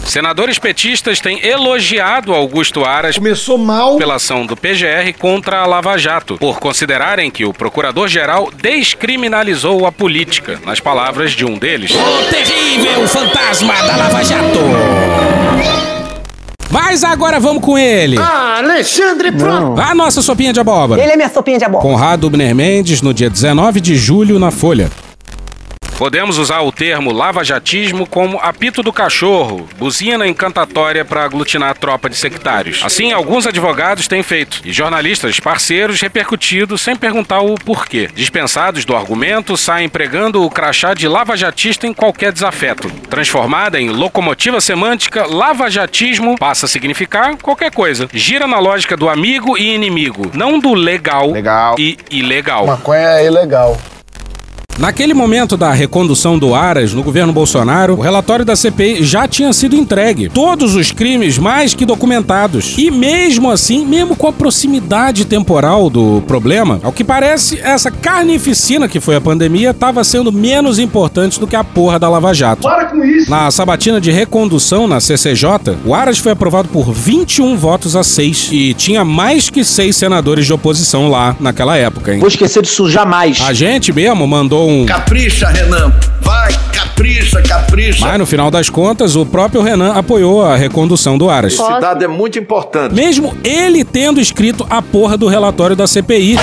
[0.04, 3.98] Senadores petistas têm elogiado Augusto Aras Começou mal.
[3.98, 9.92] pela ação do PGR contra a Lava Jato, por considerarem que o procurador-geral descriminalizou a
[9.92, 11.92] política, nas palavras de um deles.
[11.92, 15.91] O terrível fantasma da Lava Jato!
[16.72, 18.18] Mas agora vamos com ele!
[18.18, 19.80] Ah, Alexandre, pronto.
[19.80, 21.02] A nossa sopinha de abóbora.
[21.02, 21.94] Ele é minha sopinha de abóbora.
[21.94, 24.90] Conrado Bner Mendes no dia 19 de julho na Folha.
[26.02, 32.10] Podemos usar o termo lavajatismo como apito do cachorro, buzina encantatória para aglutinar a tropa
[32.10, 32.82] de sectários.
[32.84, 38.10] Assim, alguns advogados têm feito, e jornalistas parceiros repercutido sem perguntar o porquê.
[38.16, 42.90] Dispensados do argumento, saem pregando o crachá de lavajatista em qualquer desafeto.
[43.08, 48.10] Transformada em locomotiva semântica, lavajatismo passa a significar qualquer coisa.
[48.12, 51.76] Gira na lógica do amigo e inimigo, não do legal, legal.
[51.78, 52.66] e ilegal.
[52.66, 53.80] Maconha é ilegal.
[54.80, 59.52] Naquele momento da recondução do Aras no governo Bolsonaro, o relatório da CPI já tinha
[59.54, 60.30] sido entregue.
[60.30, 62.76] Todos os crimes mais que documentados.
[62.78, 68.88] E mesmo assim, mesmo com a proximidade temporal do problema, ao que parece, essa carnificina
[68.88, 72.64] que foi a pandemia estava sendo menos importante do que a porra da Lava Jato.
[72.64, 73.30] Para com isso!
[73.30, 78.50] Na sabatina de recondução na CCJ, o Aras foi aprovado por 21 votos a 6
[78.52, 82.20] e tinha mais que seis senadores de oposição lá naquela época, hein?
[82.20, 83.42] Vou esquecer disso jamais.
[83.42, 85.94] A gente mesmo mandou um Capricha, Renan.
[86.22, 88.06] Vai, capricha, capricha.
[88.06, 91.54] Mas no final das contas, o próprio Renan apoiou a recondução do Aras.
[91.54, 92.94] Esse dado é muito importante.
[92.94, 96.38] Mesmo ele tendo escrito a porra do relatório da CPI.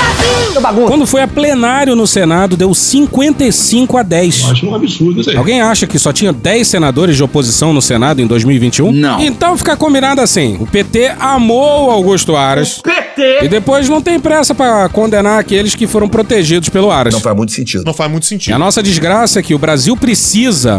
[0.87, 4.45] Quando foi a plenário no Senado, deu 55 a 10.
[4.51, 5.37] Acho um absurdo isso aí.
[5.37, 8.93] Alguém acha que só tinha 10 senadores de oposição no Senado em 2021?
[8.93, 9.21] Não.
[9.21, 12.81] Então fica combinado assim: o PT amou Augusto Aras.
[12.83, 13.45] PT!
[13.45, 17.13] E depois não tem pressa pra condenar aqueles que foram protegidos pelo Aras.
[17.15, 17.85] Não faz muito sentido.
[17.85, 18.55] Não faz muito E sentido.
[18.55, 20.28] a nossa desgraça é que o Brasil precisa,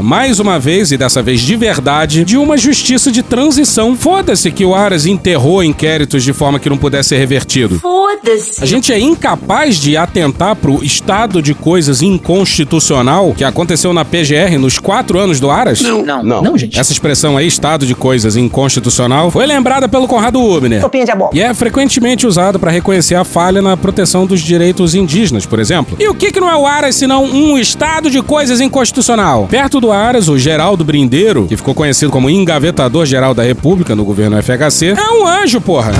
[0.03, 3.95] mais uma vez, e dessa vez de verdade, de uma justiça de transição.
[3.95, 7.79] Foda-se que o Aras enterrou inquéritos de forma que não pudesse ser revertido.
[8.09, 8.63] Foda-se.
[8.63, 14.57] A gente é incapaz de atentar pro estado de coisas inconstitucional que aconteceu na PGR
[14.59, 15.81] nos quatro anos do Aras?
[15.81, 16.79] Não, não, não, gente.
[16.79, 20.81] Essa expressão aí, estado de coisas inconstitucional, foi lembrada pelo Conrado Ubner.
[20.81, 21.29] Sopinha de abó.
[21.33, 25.95] E é frequentemente usado para reconhecer a falha na proteção dos direitos indígenas, por exemplo.
[25.99, 29.47] E o que, que não é o Aras senão um estado de coisas inconstitucional?
[29.49, 34.03] Perto do Aras, o Geraldo Brindeiro, que ficou conhecido como engavetador geral da República no
[34.03, 35.91] governo FHC, é um anjo, porra.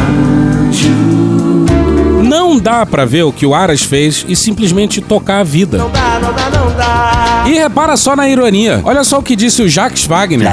[2.30, 5.80] Não dá pra ver o que o Aras fez e simplesmente tocar a vida.
[6.22, 7.30] Não dá, não dá, não dá.
[7.50, 8.80] E repara só na ironia.
[8.84, 10.48] Olha só o que disse o Jacques Wagner.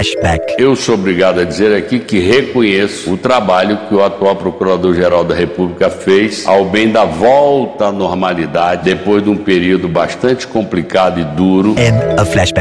[0.56, 5.34] Eu sou obrigado a dizer aqui que reconheço o trabalho que o atual Procurador-Geral da
[5.34, 11.24] República fez ao bem da volta à normalidade depois de um período bastante complicado e
[11.24, 11.74] duro.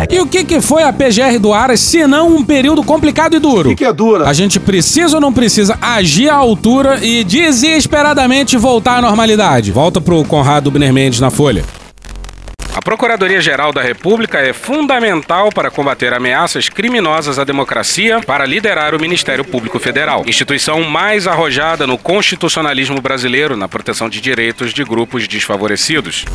[0.09, 3.39] E o que, que foi a PGR do Aras, se não um período complicado e
[3.39, 3.69] duro?
[3.69, 4.27] O que, que é dura?
[4.27, 9.71] A gente precisa ou não precisa agir à altura e desesperadamente voltar à normalidade?
[9.71, 11.63] Volta pro Conrado Bner Mendes na Folha.
[12.75, 18.99] A Procuradoria-Geral da República é fundamental para combater ameaças criminosas à democracia, para liderar o
[18.99, 25.25] Ministério Público Federal, instituição mais arrojada no constitucionalismo brasileiro na proteção de direitos de grupos
[25.25, 26.25] desfavorecidos.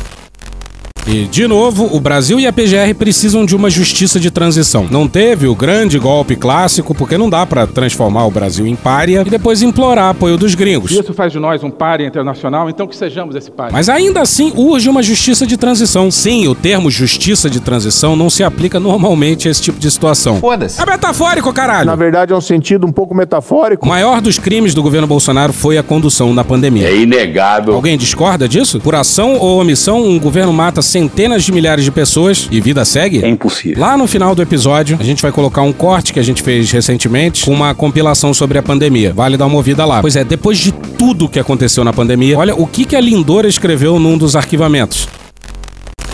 [1.07, 4.87] E, de novo, o Brasil e a PGR precisam de uma justiça de transição.
[4.89, 9.23] Não teve o grande golpe clássico, porque não dá pra transformar o Brasil em pária
[9.25, 10.91] e depois implorar apoio dos gringos.
[10.91, 13.73] Isso faz de nós um pária internacional, então que sejamos esse pária.
[13.73, 16.11] Mas ainda assim urge uma justiça de transição.
[16.11, 20.39] Sim, o termo justiça de transição não se aplica normalmente a esse tipo de situação.
[20.39, 20.79] Foda-se.
[20.79, 21.87] É metafórico, caralho!
[21.87, 23.85] Na verdade, é um sentido um pouco metafórico.
[23.85, 26.87] O maior dos crimes do governo Bolsonaro foi a condução da pandemia.
[26.87, 27.73] É inegável.
[27.73, 28.79] Alguém discorda disso?
[28.79, 33.23] Por ação ou omissão, um governo mata centenas de milhares de pessoas e vida segue?
[33.23, 33.81] É impossível.
[33.81, 36.69] Lá no final do episódio, a gente vai colocar um corte que a gente fez
[36.71, 39.13] recentemente com uma compilação sobre a pandemia.
[39.13, 40.01] Vale dar uma ouvida lá.
[40.01, 43.47] Pois é, depois de tudo que aconteceu na pandemia, olha o que, que a Lindora
[43.47, 45.07] escreveu num dos arquivamentos.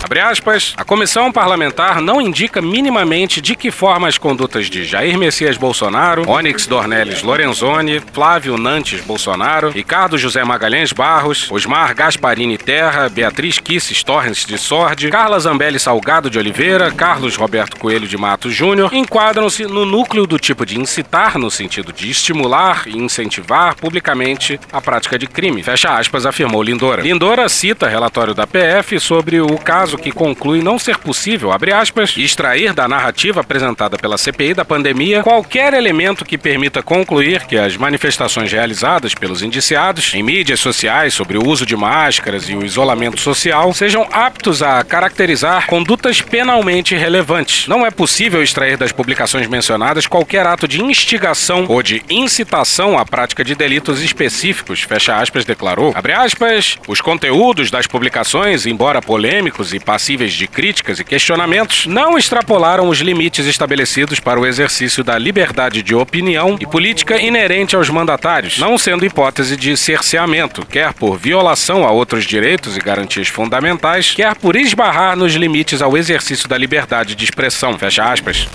[0.08, 5.18] Abre aspas, a comissão parlamentar não indica minimamente de que forma as condutas de Jair
[5.18, 13.10] Messias Bolsonaro, Onyx Dornelles Lorenzoni, Flávio Nantes Bolsonaro, Ricardo José Magalhães Barros, Osmar Gasparini Terra,
[13.10, 18.54] Beatriz Kisses Torres de Sordi, Carla Zambelli Salgado de Oliveira, Carlos Roberto Coelho de Matos
[18.54, 24.58] Júnior enquadram-se no núcleo do tipo de incitar, no sentido de estimular e incentivar publicamente
[24.72, 25.62] a prática de crime.
[25.62, 27.02] Fecha aspas, afirmou Lindora.
[27.02, 32.14] Lindora cita relatório da PF sobre o caso que conclui não ser possível, abre aspas,
[32.16, 37.76] extrair da narrativa apresentada pela CPI da pandemia qualquer elemento que permita concluir que as
[37.76, 43.20] manifestações realizadas pelos indiciados em mídias sociais sobre o uso de máscaras e o isolamento
[43.20, 47.66] social sejam aptos a caracterizar condutas penalmente relevantes.
[47.66, 53.04] Não é possível extrair das publicações mencionadas qualquer ato de instigação ou de incitação à
[53.04, 55.92] prática de delitos específicos, fecha aspas, declarou.
[55.94, 62.18] Abre aspas, os conteúdos das publicações, embora polêmicos e passíveis de críticas e questionamentos, não
[62.18, 67.88] extrapolaram os limites estabelecidos para o exercício da liberdade de opinião e política inerente aos
[67.88, 74.12] mandatários, não sendo hipótese de cerceamento, quer por violação a outros direitos e garantias fundamentais,
[74.12, 77.78] quer por esbarrar nos limites ao exercício da liberdade de expressão.
[77.78, 78.46] Fecha aspas.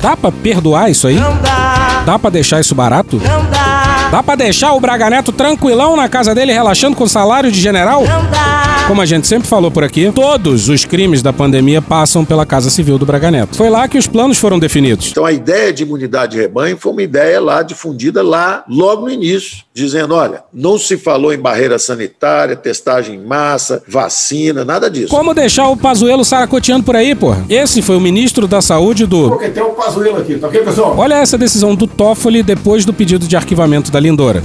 [0.00, 1.16] Dá pra perdoar isso aí?
[1.16, 2.02] Não dá.
[2.06, 3.18] Dá pra deixar isso barato?
[3.18, 4.08] Não dá.
[4.10, 7.60] Dá pra deixar o Braga Neto tranquilão na casa dele, relaxando com o salário de
[7.60, 8.06] general?
[8.06, 8.69] Não dá.
[8.90, 12.68] Como a gente sempre falou por aqui, todos os crimes da pandemia passam pela Casa
[12.68, 13.56] Civil do Braga Neto.
[13.56, 15.12] Foi lá que os planos foram definidos.
[15.12, 19.10] Então a ideia de imunidade de rebanho foi uma ideia lá difundida lá logo no
[19.12, 25.06] início, dizendo, olha, não se falou em barreira sanitária, testagem em massa, vacina, nada disso.
[25.06, 27.44] Como deixar o Pazuelo saracoteando por aí, porra?
[27.48, 29.28] Esse foi o ministro da Saúde do...
[29.28, 30.98] Porque tem um Pazuelo aqui, tá ok, pessoal?
[30.98, 34.42] Olha essa decisão do Toffoli depois do pedido de arquivamento da Lindora.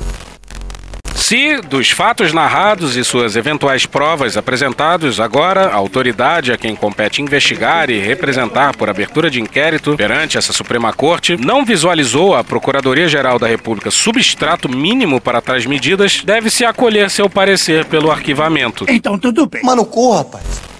[1.28, 7.19] Se, dos fatos narrados e suas eventuais provas apresentados, agora a autoridade a quem compete
[7.19, 13.40] investigar e representar por abertura de inquérito perante essa Suprema Corte não visualizou a Procuradoria-Geral
[13.40, 18.86] da República substrato mínimo para tais medidas, deve-se acolher seu parecer pelo arquivamento.
[18.88, 19.63] Então tudo bem.
[19.63, 20.75] Mano, corra, rapaz.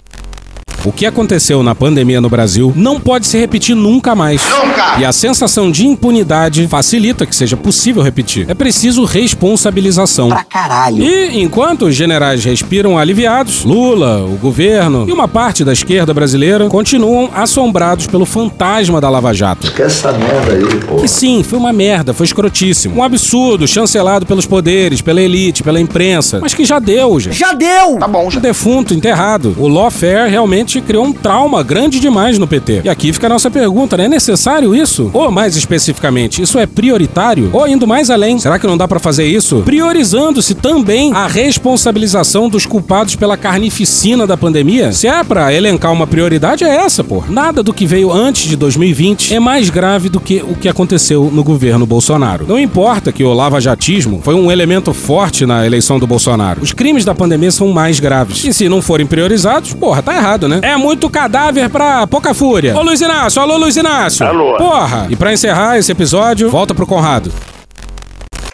[0.86, 4.42] O que aconteceu na pandemia no Brasil não pode se repetir nunca mais.
[4.48, 5.00] Nunca!
[5.00, 8.46] E a sensação de impunidade facilita que seja possível repetir.
[8.48, 10.30] É preciso responsabilização.
[10.30, 11.04] Pra caralho.
[11.04, 16.68] E enquanto os generais respiram aliviados, Lula, o governo e uma parte da esquerda brasileira
[16.68, 19.72] continuam assombrados pelo fantasma da Lava Jato.
[19.72, 20.98] Que essa merda aí, pô.
[20.98, 22.98] Que sim, foi uma merda, foi escrotíssimo.
[22.98, 26.40] Um absurdo, chancelado pelos poderes, pela elite, pela imprensa.
[26.40, 27.38] Mas que já deu, gente.
[27.38, 27.98] Já deu!
[27.98, 28.38] Tá bom, já.
[28.38, 29.56] O defunto enterrado.
[29.58, 32.82] O lawfare realmente criou um trauma grande demais no PT.
[32.84, 34.06] E aqui fica a nossa pergunta, né?
[34.06, 35.10] É necessário isso?
[35.14, 37.50] Ou mais especificamente, isso é prioritário?
[37.54, 39.62] Ou indo mais além, será que não dá para fazer isso?
[39.66, 44.92] Priorizando-se também a responsabilização dos culpados pela carnificina da pandemia?
[44.92, 47.24] Se é para elencar uma prioridade, é essa, pô.
[47.28, 51.30] Nada do que veio antes de 2020 é mais grave do que o que aconteceu
[51.32, 52.46] no governo Bolsonaro.
[52.48, 56.62] Não importa que o lava-jatismo foi um elemento forte na eleição do Bolsonaro.
[56.62, 58.44] Os crimes da pandemia são mais graves.
[58.44, 60.60] E se não forem priorizados, porra, tá errado, né?
[60.66, 62.76] É muito cadáver pra pouca fúria.
[62.76, 64.26] Ô Luiz Inácio, alô Luiz Inácio.
[64.26, 64.58] Alô.
[64.58, 65.06] Porra.
[65.12, 67.32] E pra encerrar esse episódio, volta pro Conrado.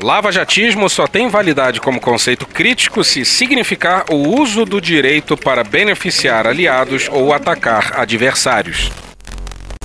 [0.03, 6.45] Lava-jatismo só tem validade como conceito crítico se significar o uso do direito para beneficiar
[6.45, 8.91] aliados ou atacar adversários.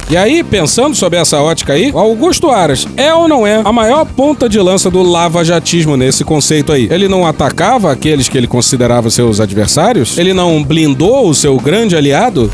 [0.09, 4.05] E aí, pensando sobre essa ótica aí, Augusto Aras é ou não é a maior
[4.05, 6.89] ponta de lança do lava-jatismo nesse conceito aí?
[6.93, 10.17] Ele não atacava aqueles que ele considerava seus adversários?
[10.17, 12.53] Ele não blindou o seu grande aliado?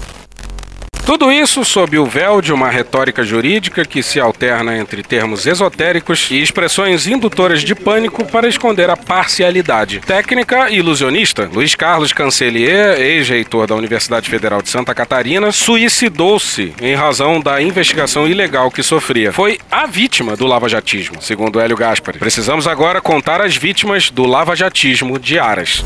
[1.04, 6.28] Tudo isso sob o véu de uma retórica jurídica que se alterna entre termos esotéricos
[6.30, 9.98] e expressões indutoras de pânico para esconder a parcialidade.
[9.98, 11.50] Técnica ilusionista.
[11.52, 18.28] Luiz Carlos Cancelier, ex-reitor da Universidade Federal de Santa Catarina, suicidou-se em razão da investigação
[18.28, 19.32] ilegal que sofria.
[19.32, 22.20] Foi a vítima do lavajatismo, segundo Hélio Gaspari.
[22.20, 25.84] Precisamos agora contar as vítimas do lavajatismo de Aras.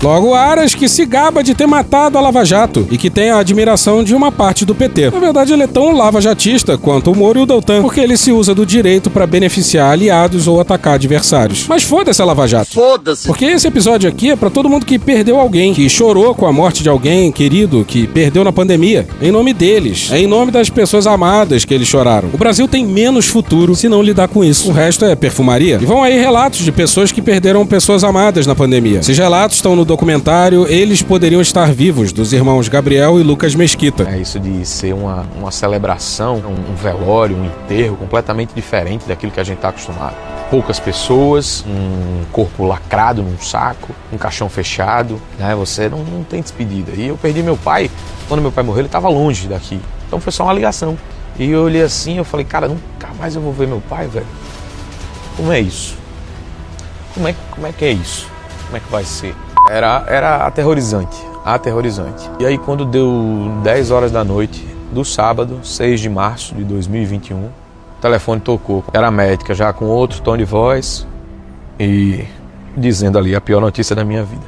[0.00, 3.38] Logo, Aras que se gaba de ter matado a Lava Jato e que tem a
[3.38, 5.10] admiração de uma parte do PT.
[5.10, 8.30] Na verdade, ele é tão lava-jatista quanto o Moro e o Deltan, porque ele se
[8.30, 11.66] usa do direito para beneficiar aliados ou atacar adversários.
[11.68, 12.72] Mas foda-se a Lava Jato.
[12.72, 13.26] Foda-se.
[13.26, 16.52] Porque esse episódio aqui é para todo mundo que perdeu alguém, que chorou com a
[16.52, 19.06] morte de alguém querido, que perdeu na pandemia.
[19.20, 20.10] Em nome deles.
[20.12, 22.30] É em nome das pessoas amadas que eles choraram.
[22.32, 24.70] O Brasil tem menos futuro se não lidar com isso.
[24.70, 25.78] O resto é perfumaria.
[25.82, 29.00] E vão aí relatos de pessoas que perderam pessoas amadas na pandemia.
[29.00, 34.06] Esses relatos estão no documentário Eles Poderiam Estar Vivos, dos irmãos Gabriel e Lucas Mesquita.
[34.06, 39.32] É isso de ser uma, uma celebração, um, um velório, um enterro completamente diferente daquilo
[39.32, 40.14] que a gente está acostumado.
[40.50, 45.54] Poucas pessoas, um corpo lacrado num saco, um caixão fechado, né?
[45.54, 46.92] Você não, não tem despedida.
[46.94, 47.90] E eu perdi meu pai,
[48.28, 49.80] quando meu pai morreu, ele estava longe daqui.
[50.06, 50.98] Então foi só uma ligação.
[51.38, 54.26] E eu olhei assim, eu falei, cara, nunca mais eu vou ver meu pai, velho.
[55.34, 55.96] Como é isso?
[57.14, 58.26] Como é, como é que é isso?
[58.66, 59.34] Como é que vai ser?
[59.68, 62.28] Era, era aterrorizante, aterrorizante.
[62.40, 67.36] E aí quando deu 10 horas da noite do sábado, 6 de março de 2021,
[67.36, 67.52] o
[68.00, 68.82] telefone tocou.
[68.94, 71.06] Era médica já com outro tom de voz
[71.78, 72.24] e
[72.74, 74.46] dizendo ali a pior notícia da minha vida.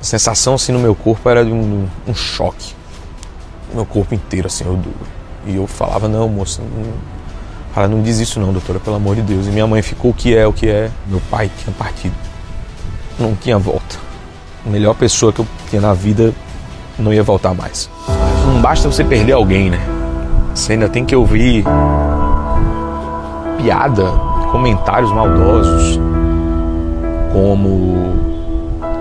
[0.00, 2.74] A sensação assim no meu corpo era de um, um choque.
[3.74, 4.94] Meu corpo inteiro assim, eu duro.
[5.46, 6.92] E eu falava, não, moça, não,
[7.72, 9.48] fala, não diz isso não, doutora, pelo amor de Deus.
[9.48, 10.90] E minha mãe ficou o que é, o que é.
[11.08, 12.14] Meu pai tinha partido
[13.18, 13.96] não tinha volta.
[14.66, 16.32] A melhor pessoa que eu tinha na vida
[16.98, 17.90] não ia voltar mais.
[18.46, 19.80] Não basta você perder alguém, né?
[20.54, 21.64] Você ainda tem que ouvir
[23.58, 24.04] piada,
[24.52, 25.98] comentários maldosos,
[27.32, 28.14] como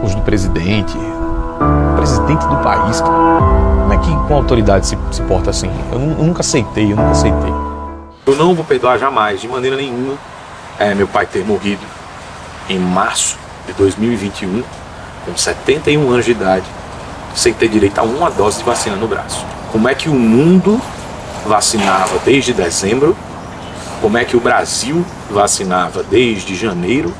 [0.03, 0.97] os do presidente,
[1.95, 3.01] presidente do país.
[3.01, 5.69] Como é que com autoridade se, se porta assim?
[5.91, 7.53] Eu, eu, nunca aceitei, eu nunca aceitei.
[8.25, 10.15] Eu não vou perdoar jamais, de maneira nenhuma,
[10.79, 11.81] é, meu pai ter morrido
[12.69, 14.63] em março de 2021,
[15.25, 16.65] com 71 anos de idade,
[17.35, 19.45] sem ter direito a uma dose de vacina no braço.
[19.71, 20.79] Como é que o mundo
[21.45, 23.15] vacinava desde dezembro?
[24.01, 27.13] Como é que o Brasil vacinava desde janeiro?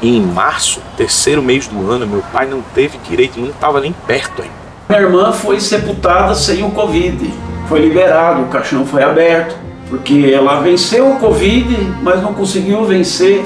[0.00, 3.92] E em março, terceiro mês do ano, meu pai não teve direito, não estava nem
[4.06, 4.54] perto ainda.
[4.88, 7.32] Minha irmã foi sepultada sem o Covid.
[7.68, 9.56] Foi liberado, o caixão foi aberto,
[9.88, 13.42] porque ela venceu o Covid, mas não conseguiu vencer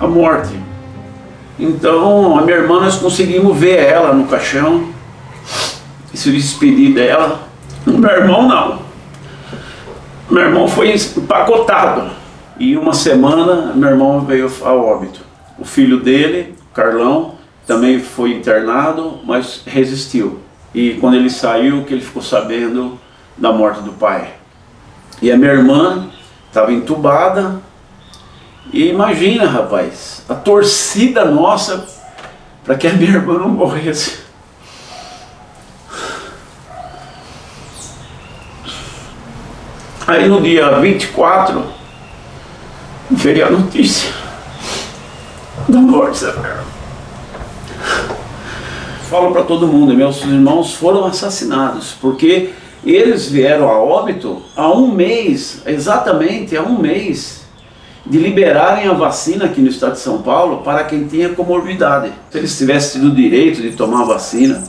[0.00, 0.61] a morte.
[1.58, 4.88] Então, a minha irmã, nós conseguimos ver ela no caixão
[6.12, 7.48] e se despedir dela.
[7.86, 8.82] Meu irmão, não.
[10.30, 12.10] Meu irmão foi empacotado.
[12.58, 15.20] E uma semana, meu irmão veio ao óbito.
[15.58, 17.34] O filho dele, Carlão,
[17.66, 20.40] também foi internado, mas resistiu.
[20.74, 22.98] E quando ele saiu, que ele ficou sabendo
[23.36, 24.34] da morte do pai.
[25.20, 26.08] E a minha irmã
[26.48, 27.60] estava entubada.
[28.70, 31.86] E imagina, rapaz, a torcida nossa
[32.64, 34.20] para que a minha irmã não morresse.
[40.06, 41.64] Aí no dia 24
[43.10, 44.10] veio a notícia
[45.68, 46.62] da morte da
[49.08, 52.50] Falo para todo mundo, meus irmãos foram assassinados, porque
[52.84, 57.41] eles vieram a óbito há um mês, exatamente há um mês,
[58.04, 62.12] de liberarem a vacina aqui no estado de São Paulo para quem tinha comorbidade.
[62.30, 64.62] Se eles tivessem tido o direito de tomar a vacina,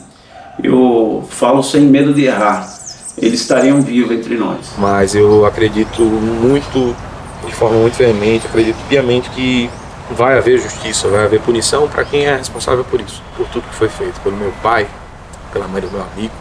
[0.63, 2.67] eu falo sem medo de errar,
[3.17, 4.73] eles estariam vivos entre nós.
[4.77, 6.95] Mas eu acredito muito,
[7.45, 9.69] de forma muito veemente, acredito piamente que
[10.11, 13.75] vai haver justiça, vai haver punição para quem é responsável por isso, por tudo que
[13.75, 14.87] foi feito pelo meu pai,
[15.51, 16.33] pela mãe do meu amigo,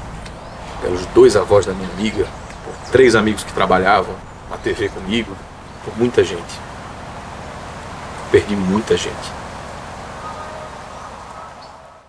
[0.82, 2.26] pelos dois avós da minha amiga,
[2.64, 4.14] por três amigos que trabalhavam
[4.50, 5.34] na TV comigo,
[5.84, 6.71] por muita gente.
[8.32, 9.41] Perdi muita gente.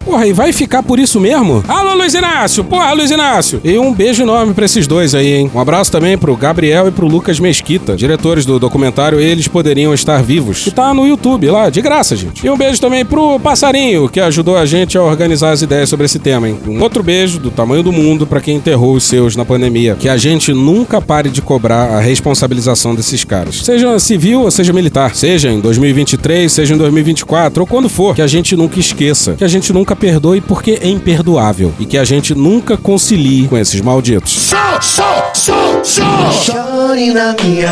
[0.05, 1.63] Porra, e vai ficar por isso mesmo?
[1.67, 2.63] Alô, Luiz Inácio!
[2.63, 3.61] Porra, Luiz Inácio!
[3.63, 5.51] E um beijo enorme pra esses dois aí, hein?
[5.53, 10.21] Um abraço também pro Gabriel e pro Lucas Mesquita, diretores do documentário Eles Poderiam Estar
[10.21, 12.45] Vivos, que tá no YouTube lá, de graça, gente.
[12.45, 16.05] E um beijo também pro Passarinho, que ajudou a gente a organizar as ideias sobre
[16.05, 16.59] esse tema, hein?
[16.67, 19.95] Um outro beijo do tamanho do mundo para quem enterrou os seus na pandemia.
[19.95, 23.63] Que a gente nunca pare de cobrar a responsabilização desses caras.
[23.63, 25.15] Seja civil ou seja militar.
[25.15, 28.15] Seja em 2023, seja em 2024, ou quando for.
[28.15, 29.33] Que a gente nunca esqueça.
[29.33, 33.47] Que a gente nunca nunca perdoe porque é imperdoável e que a gente nunca concilie
[33.47, 34.51] com esses malditos.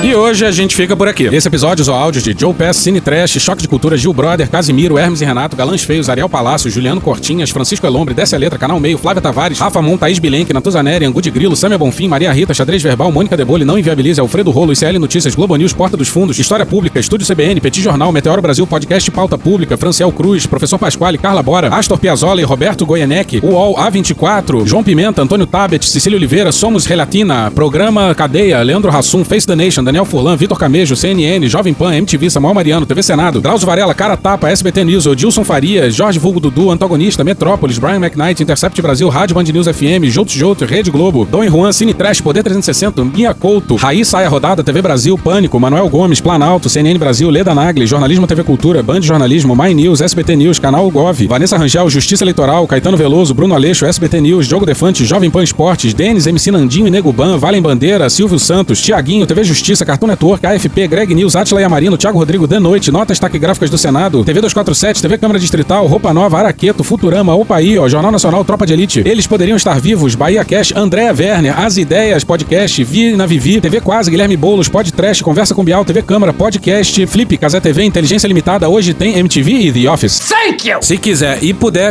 [0.03, 1.23] E hoje a gente fica por aqui.
[1.25, 4.97] Esse episódio usou áudios de Joe Pass, Cine Trash, Choque de Cultura, Gil Brother, Casimiro,
[4.97, 8.79] Hermes e Renato, Galãs Feios, Ariel Palácio, Juliano Cortinhas, Francisco Elombre, Desce a Letra, Canal
[8.79, 12.53] Meio, Flávia Tavares, Rafa Mon, Thaís Bilenque, Natuzaneri, Angu de Grilo, Samia Bonfim, Maria Rita,
[12.53, 16.37] Xadrez Verbal, Mônica Debole, Não Inviabilize, Alfredo Rolo, ICL Notícias, Globo News, Porta dos Fundos,
[16.37, 21.17] História Pública, Estúdio CBN, Petit Jornal, Meteoro Brasil, Podcast Pauta Pública, Franciel Cruz, Professor Pasquale,
[21.17, 26.51] Carla Bora, Astor Piazzolla e Roberto Goianec, UOL A24, João Pimenta, Antônio Tabet, Cecília Oliveira,
[26.51, 31.73] Somos Relatina, Programa Cadeia, Leandro Hassum, Face the Nation, Daniel Furlan, Vitor Camejo, CNN, Jovem
[31.73, 36.19] Pan, MTV, Samuel Mariano, TV Senado, Drauzio Varela, Cara Tapa, SBT News, Odilson Farias, Jorge
[36.19, 40.91] Vulgo Dudu, Antagonista, Metrópolis, Brian McKnight, Intercept Brasil, Rádio Band News FM, Joutos Jouto, Rede
[40.91, 45.17] Globo, Dom e Juan, Cine Trash, Poder 360, Mia Couto, Raí Saia Rodada, TV Brasil,
[45.17, 50.01] Pânico, Manuel Gomes, Planalto, CNN Brasil, Leda Nagli, Jornalismo TV Cultura, Band Jornalismo, My News,
[50.01, 54.65] SBT News, Canal Gov, Vanessa Rangel, Justiça Eleitoral, Caetano Veloso, Bruno Aleixo, SBT News, Jogo
[54.65, 59.25] Defante, Jovem Pan Esportes, Denis, MC Nandinho e Nego Ban, Valem Bandeira, Silvio Santos, Tiaguinho,
[59.25, 63.69] TV Justiça, Cartoon Network, AFP, Greg News, Atila Yamarino, Thiago Rodrigo, De Noite, Notas Taquigráficas
[63.69, 68.43] do Senado, TV 247, TV Câmara Distrital, Roupa Nova, Araqueto, Futurama, Opaí, ó, Jornal Nacional,
[68.43, 69.03] Tropa de Elite.
[69.05, 73.79] Eles poderiam estar vivos, Bahia Cash, Andréa Werner, As Ideias, Podcast, Vi na Vivi, TV
[73.79, 78.27] Quase, Guilherme Boulos, Pod Trash, Conversa com Bial, TV Câmara, Podcast, Flip, Casé TV, Inteligência
[78.27, 80.19] Limitada, hoje tem MTV e The Office.
[80.29, 80.79] Thank you!
[80.81, 81.90] Se quiser e puder,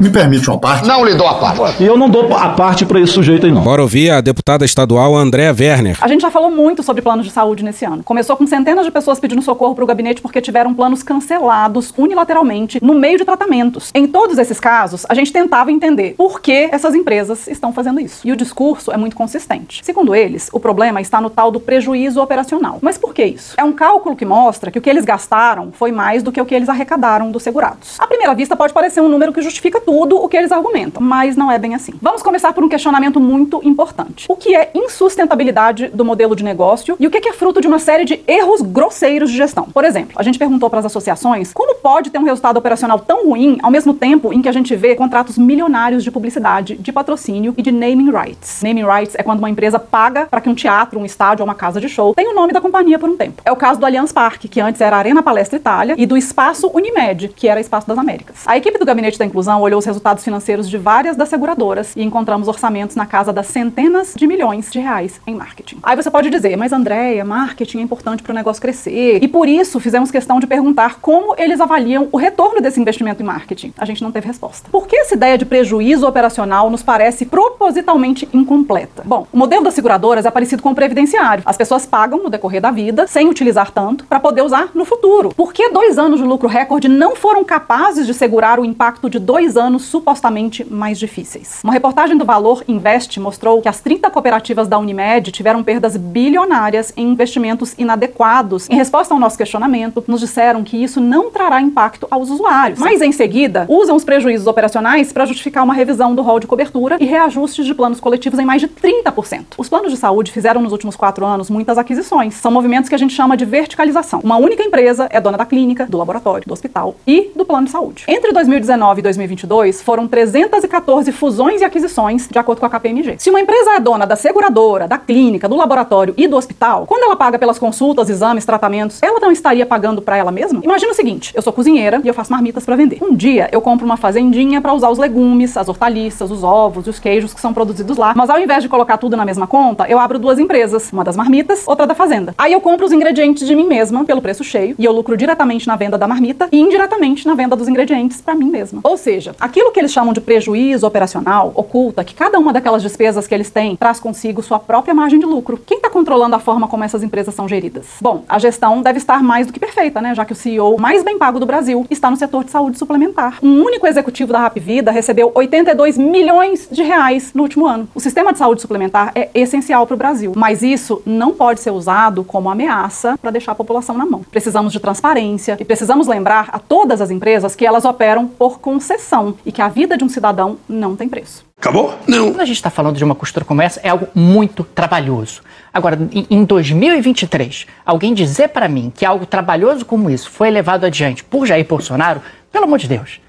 [0.00, 0.86] Me permite uma parte?
[0.86, 1.82] Não lhe dou a parte.
[1.82, 3.62] E eu não dou a parte para esse sujeito aí, não.
[3.62, 5.96] Bora ouvir a deputada estadual Andréa Werner.
[6.00, 8.02] A gente já falou muito sobre planos de saúde nesse ano.
[8.04, 12.78] Começou com centenas de pessoas pedindo socorro para o gabinete porque tiveram planos cancelados unilateralmente
[12.82, 13.90] no meio de tratamentos.
[13.94, 18.20] Em todos esses casos, a gente tentava entender por que essas empresas estão fazendo isso.
[18.26, 19.80] E o discurso é muito consistente.
[19.82, 22.78] Segundo eles, o problema está no tal do prejuízo operacional.
[22.82, 23.54] Mas por que isso?
[23.56, 26.44] É um cálculo que mostra que o que eles gastaram foi mais do que o
[26.44, 27.98] que eles arrecadaram dos segurados.
[27.98, 31.36] À primeira vista, pode parecer um número que justifica tudo o que eles argumentam, mas
[31.36, 31.92] não é bem assim.
[32.02, 34.26] Vamos começar por um questionamento muito importante.
[34.28, 37.78] O que é insustentabilidade do modelo de negócio e o que é fruto de uma
[37.78, 39.64] série de erros grosseiros de gestão?
[39.64, 43.28] Por exemplo, a gente perguntou para as associações como pode ter um resultado operacional tão
[43.28, 47.54] ruim ao mesmo tempo em que a gente vê contratos milionários de publicidade, de patrocínio
[47.56, 48.62] e de naming rights.
[48.62, 51.54] Naming rights é quando uma empresa paga para que um teatro, um estádio ou uma
[51.54, 53.40] casa de show tenha o nome da companhia por um tempo.
[53.44, 56.68] É o caso do Allianz Parque, que antes era Arena Palestra Itália, e do Espaço
[56.74, 58.36] Unimed, que era Espaço das Américas.
[58.46, 62.02] A equipe do Gabinete da Inclusão olhou os resultados financeiros de várias das seguradoras e
[62.02, 65.78] encontramos orçamentos na casa das centenas de milhões de reais em marketing.
[65.82, 69.22] Aí você pode dizer, mas Andréia, marketing é importante para o negócio crescer.
[69.22, 73.26] E por isso fizemos questão de perguntar como eles avaliam o retorno desse investimento em
[73.26, 73.72] marketing.
[73.78, 74.68] A gente não teve resposta.
[74.70, 79.02] Por que essa ideia de prejuízo operacional nos parece propositalmente incompleta?
[79.04, 81.42] Bom, o modelo das seguradoras é parecido com o previdenciário.
[81.46, 85.32] As pessoas pagam no decorrer da vida, sem utilizar tanto, para poder usar no futuro.
[85.34, 89.18] Por que dois anos de lucro recorde não foram capazes de segurar o impacto de
[89.18, 91.60] dois anos supostamente mais difíceis?
[91.62, 96.92] Uma reportagem do Valor Invest mostrou que as 30 cooperativas da Unimed tiveram perdas bilionárias
[96.96, 98.68] em investimentos inadequados.
[98.70, 102.78] Em resposta ao nosso questionamento, nos disseram que isso não trará impacto aos usuários.
[102.78, 106.96] Mas em seguida, usam os prejuízos operacionais para justificar uma revisão do rol de cobertura
[107.00, 109.44] e reajustes de planos coletivos em mais de 30%.
[109.58, 112.34] Os planos de saúde fizeram nos últimos quatro anos muitas aquisições.
[112.34, 114.20] São movimentos que a gente chama de verticalização.
[114.22, 117.72] Uma única empresa é dona da clínica, do laboratório, do hospital e do plano de
[117.72, 118.04] saúde.
[118.08, 123.16] Entre 2019 e 2022, foram 314 fusões e aquisições, de acordo com a KPMG.
[123.18, 127.04] Se uma empresa é dona da seguradora, da clínica, do laboratório e do hospital, quando
[127.04, 130.60] ela paga pelas consultas, exames, tratamentos, ela não estaria pagando para ela mesma?
[130.62, 132.98] Imagina o seguinte: eu sou cozinheira e eu faço marmitas para vender.
[133.02, 136.90] Um dia eu compro uma fazendinha para usar os legumes, as hortaliças, os ovos e
[136.90, 139.86] os queijos que são produzidos lá, mas ao invés de colocar tudo na mesma conta,
[139.88, 142.34] eu abro duas empresas, uma das marmitas, outra da fazenda.
[142.36, 145.66] Aí eu compro os ingredientes de mim mesma pelo preço cheio e eu lucro diretamente
[145.66, 148.80] na venda da marmita e indiretamente na venda dos ingredientes para mim mesma.
[148.82, 153.26] Ou seja, aquilo que eles chamam de prejuízo operacional oculta que cada uma daquelas despesas
[153.26, 155.56] que eles têm traz consigo sua própria margem de lucro.
[155.64, 157.86] Quem está controlando a forma como essas empresas são geridas?
[158.00, 160.14] Bom, a gestão deve estar mais do que perfeita, né?
[160.14, 163.38] Já que o CEO mais bem pago do Brasil está no setor de saúde suplementar.
[163.42, 167.88] Um único executivo da Rap Vida recebeu 82 milhões de reais no último ano.
[167.94, 171.70] O sistema de saúde suplementar é essencial para o Brasil, mas isso não pode ser
[171.70, 174.24] usado como ameaça para deixar a população na mão.
[174.30, 179.35] Precisamos de transparência e precisamos lembrar a todas as empresas que elas operam por concessão
[179.44, 181.44] e que a vida de um cidadão não tem preço.
[181.58, 181.98] Acabou?
[182.06, 182.32] Não.
[182.32, 185.42] Quando a gente está falando de uma costura como essa, é algo muito trabalhoso.
[185.72, 190.84] Agora, em, em 2023, alguém dizer para mim que algo trabalhoso como isso foi levado
[190.84, 192.20] adiante por Jair Bolsonaro,
[192.52, 193.20] pelo amor de Deus.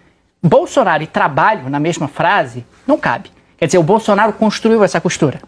[0.42, 3.32] Bolsonaro e trabalho na mesma frase não cabe.
[3.58, 5.42] Quer dizer, o Bolsonaro construiu essa costura.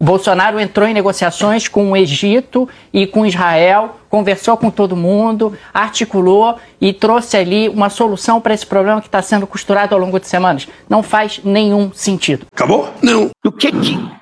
[0.00, 5.52] O Bolsonaro entrou em negociações com o Egito e com Israel, conversou com todo mundo,
[5.74, 10.20] articulou e trouxe ali uma solução para esse problema que está sendo costurado ao longo
[10.20, 10.68] de semanas.
[10.88, 12.46] Não faz nenhum sentido.
[12.52, 12.88] Acabou?
[13.02, 13.30] Não.
[13.44, 13.72] O que,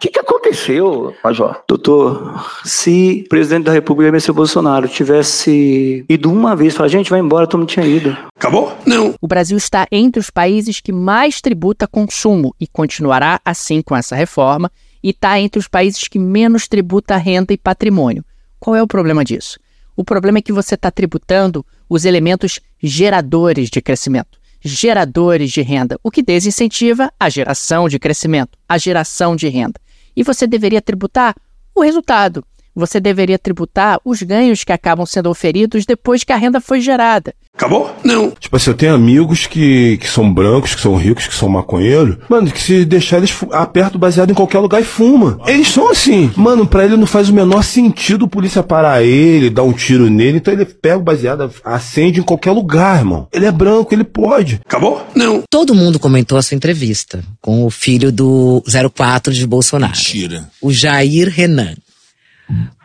[0.01, 1.61] que, que aconteceu, Major?
[1.69, 4.33] Doutor, se o presidente da República, Mr.
[4.33, 8.17] Bolsonaro, tivesse ido uma vez e falar, gente, vai embora, todo mundo tinha ido.
[8.35, 8.73] Acabou?
[8.87, 9.15] Não.
[9.21, 14.17] O Brasil está entre os países que mais tributa consumo e continuará assim com essa
[14.17, 14.71] reforma
[15.07, 18.25] e está entre os países que menos tributa renda e patrimônio.
[18.59, 19.57] Qual é o problema disso?
[19.95, 25.97] O problema é que você está tributando os elementos geradores de crescimento, geradores de renda,
[26.03, 29.81] o que desincentiva a geração de crescimento, a geração de renda.
[30.17, 31.37] E você deveria tributar
[31.73, 32.45] o resultado.
[32.77, 37.35] Você deveria tributar os ganhos que acabam sendo oferidos depois que a renda foi gerada.
[37.57, 37.91] Acabou?
[38.05, 38.33] Não.
[38.33, 42.19] Tipo assim, eu tenho amigos que, que são brancos, que são ricos, que são maconheiros.
[42.29, 45.41] Mano, que se deixar eles apertam baseado em qualquer lugar e fuma.
[45.47, 46.31] Eles são assim.
[46.37, 50.11] Mano, pra ele não faz o menor sentido o polícia parar ele, dar um tiro
[50.11, 50.37] nele.
[50.37, 53.27] Então ele pega o baseado, acende em qualquer lugar, irmão.
[53.33, 54.61] Ele é branco, ele pode.
[54.67, 55.07] Acabou?
[55.15, 55.43] Não.
[55.51, 58.63] Todo mundo comentou a sua entrevista com o filho do
[58.95, 59.95] 04 de Bolsonaro.
[59.97, 60.47] Mentira.
[60.61, 61.75] O Jair Renan.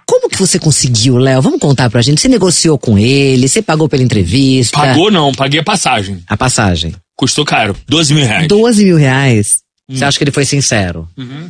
[0.05, 1.41] Como que você conseguiu, Léo?
[1.41, 2.20] Vamos contar pra gente.
[2.20, 3.47] Você negociou com ele?
[3.47, 4.78] Você pagou pela entrevista?
[4.78, 6.22] Pagou não, paguei a passagem.
[6.28, 6.93] A passagem.
[7.16, 8.47] Custou caro, 12 mil reais.
[8.47, 9.59] 12 mil reais?
[9.89, 9.95] Hum.
[9.95, 11.07] Você acha que ele foi sincero?
[11.18, 11.49] Uhum.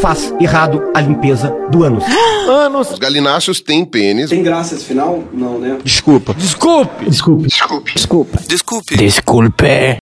[0.00, 2.04] faz errado a limpeza do ânus.
[2.48, 2.90] Anos.
[2.90, 4.30] Os galináceos têm pênis.
[4.30, 5.22] Tem graça esse final?
[5.32, 5.78] Não, né?
[5.84, 6.34] Desculpa.
[6.34, 7.04] Desculpe!
[7.04, 7.48] Desculpe.
[7.48, 7.94] Desculpe.
[7.94, 8.38] Desculpa.
[8.48, 8.96] Desculpe.
[8.96, 10.01] Desculpe.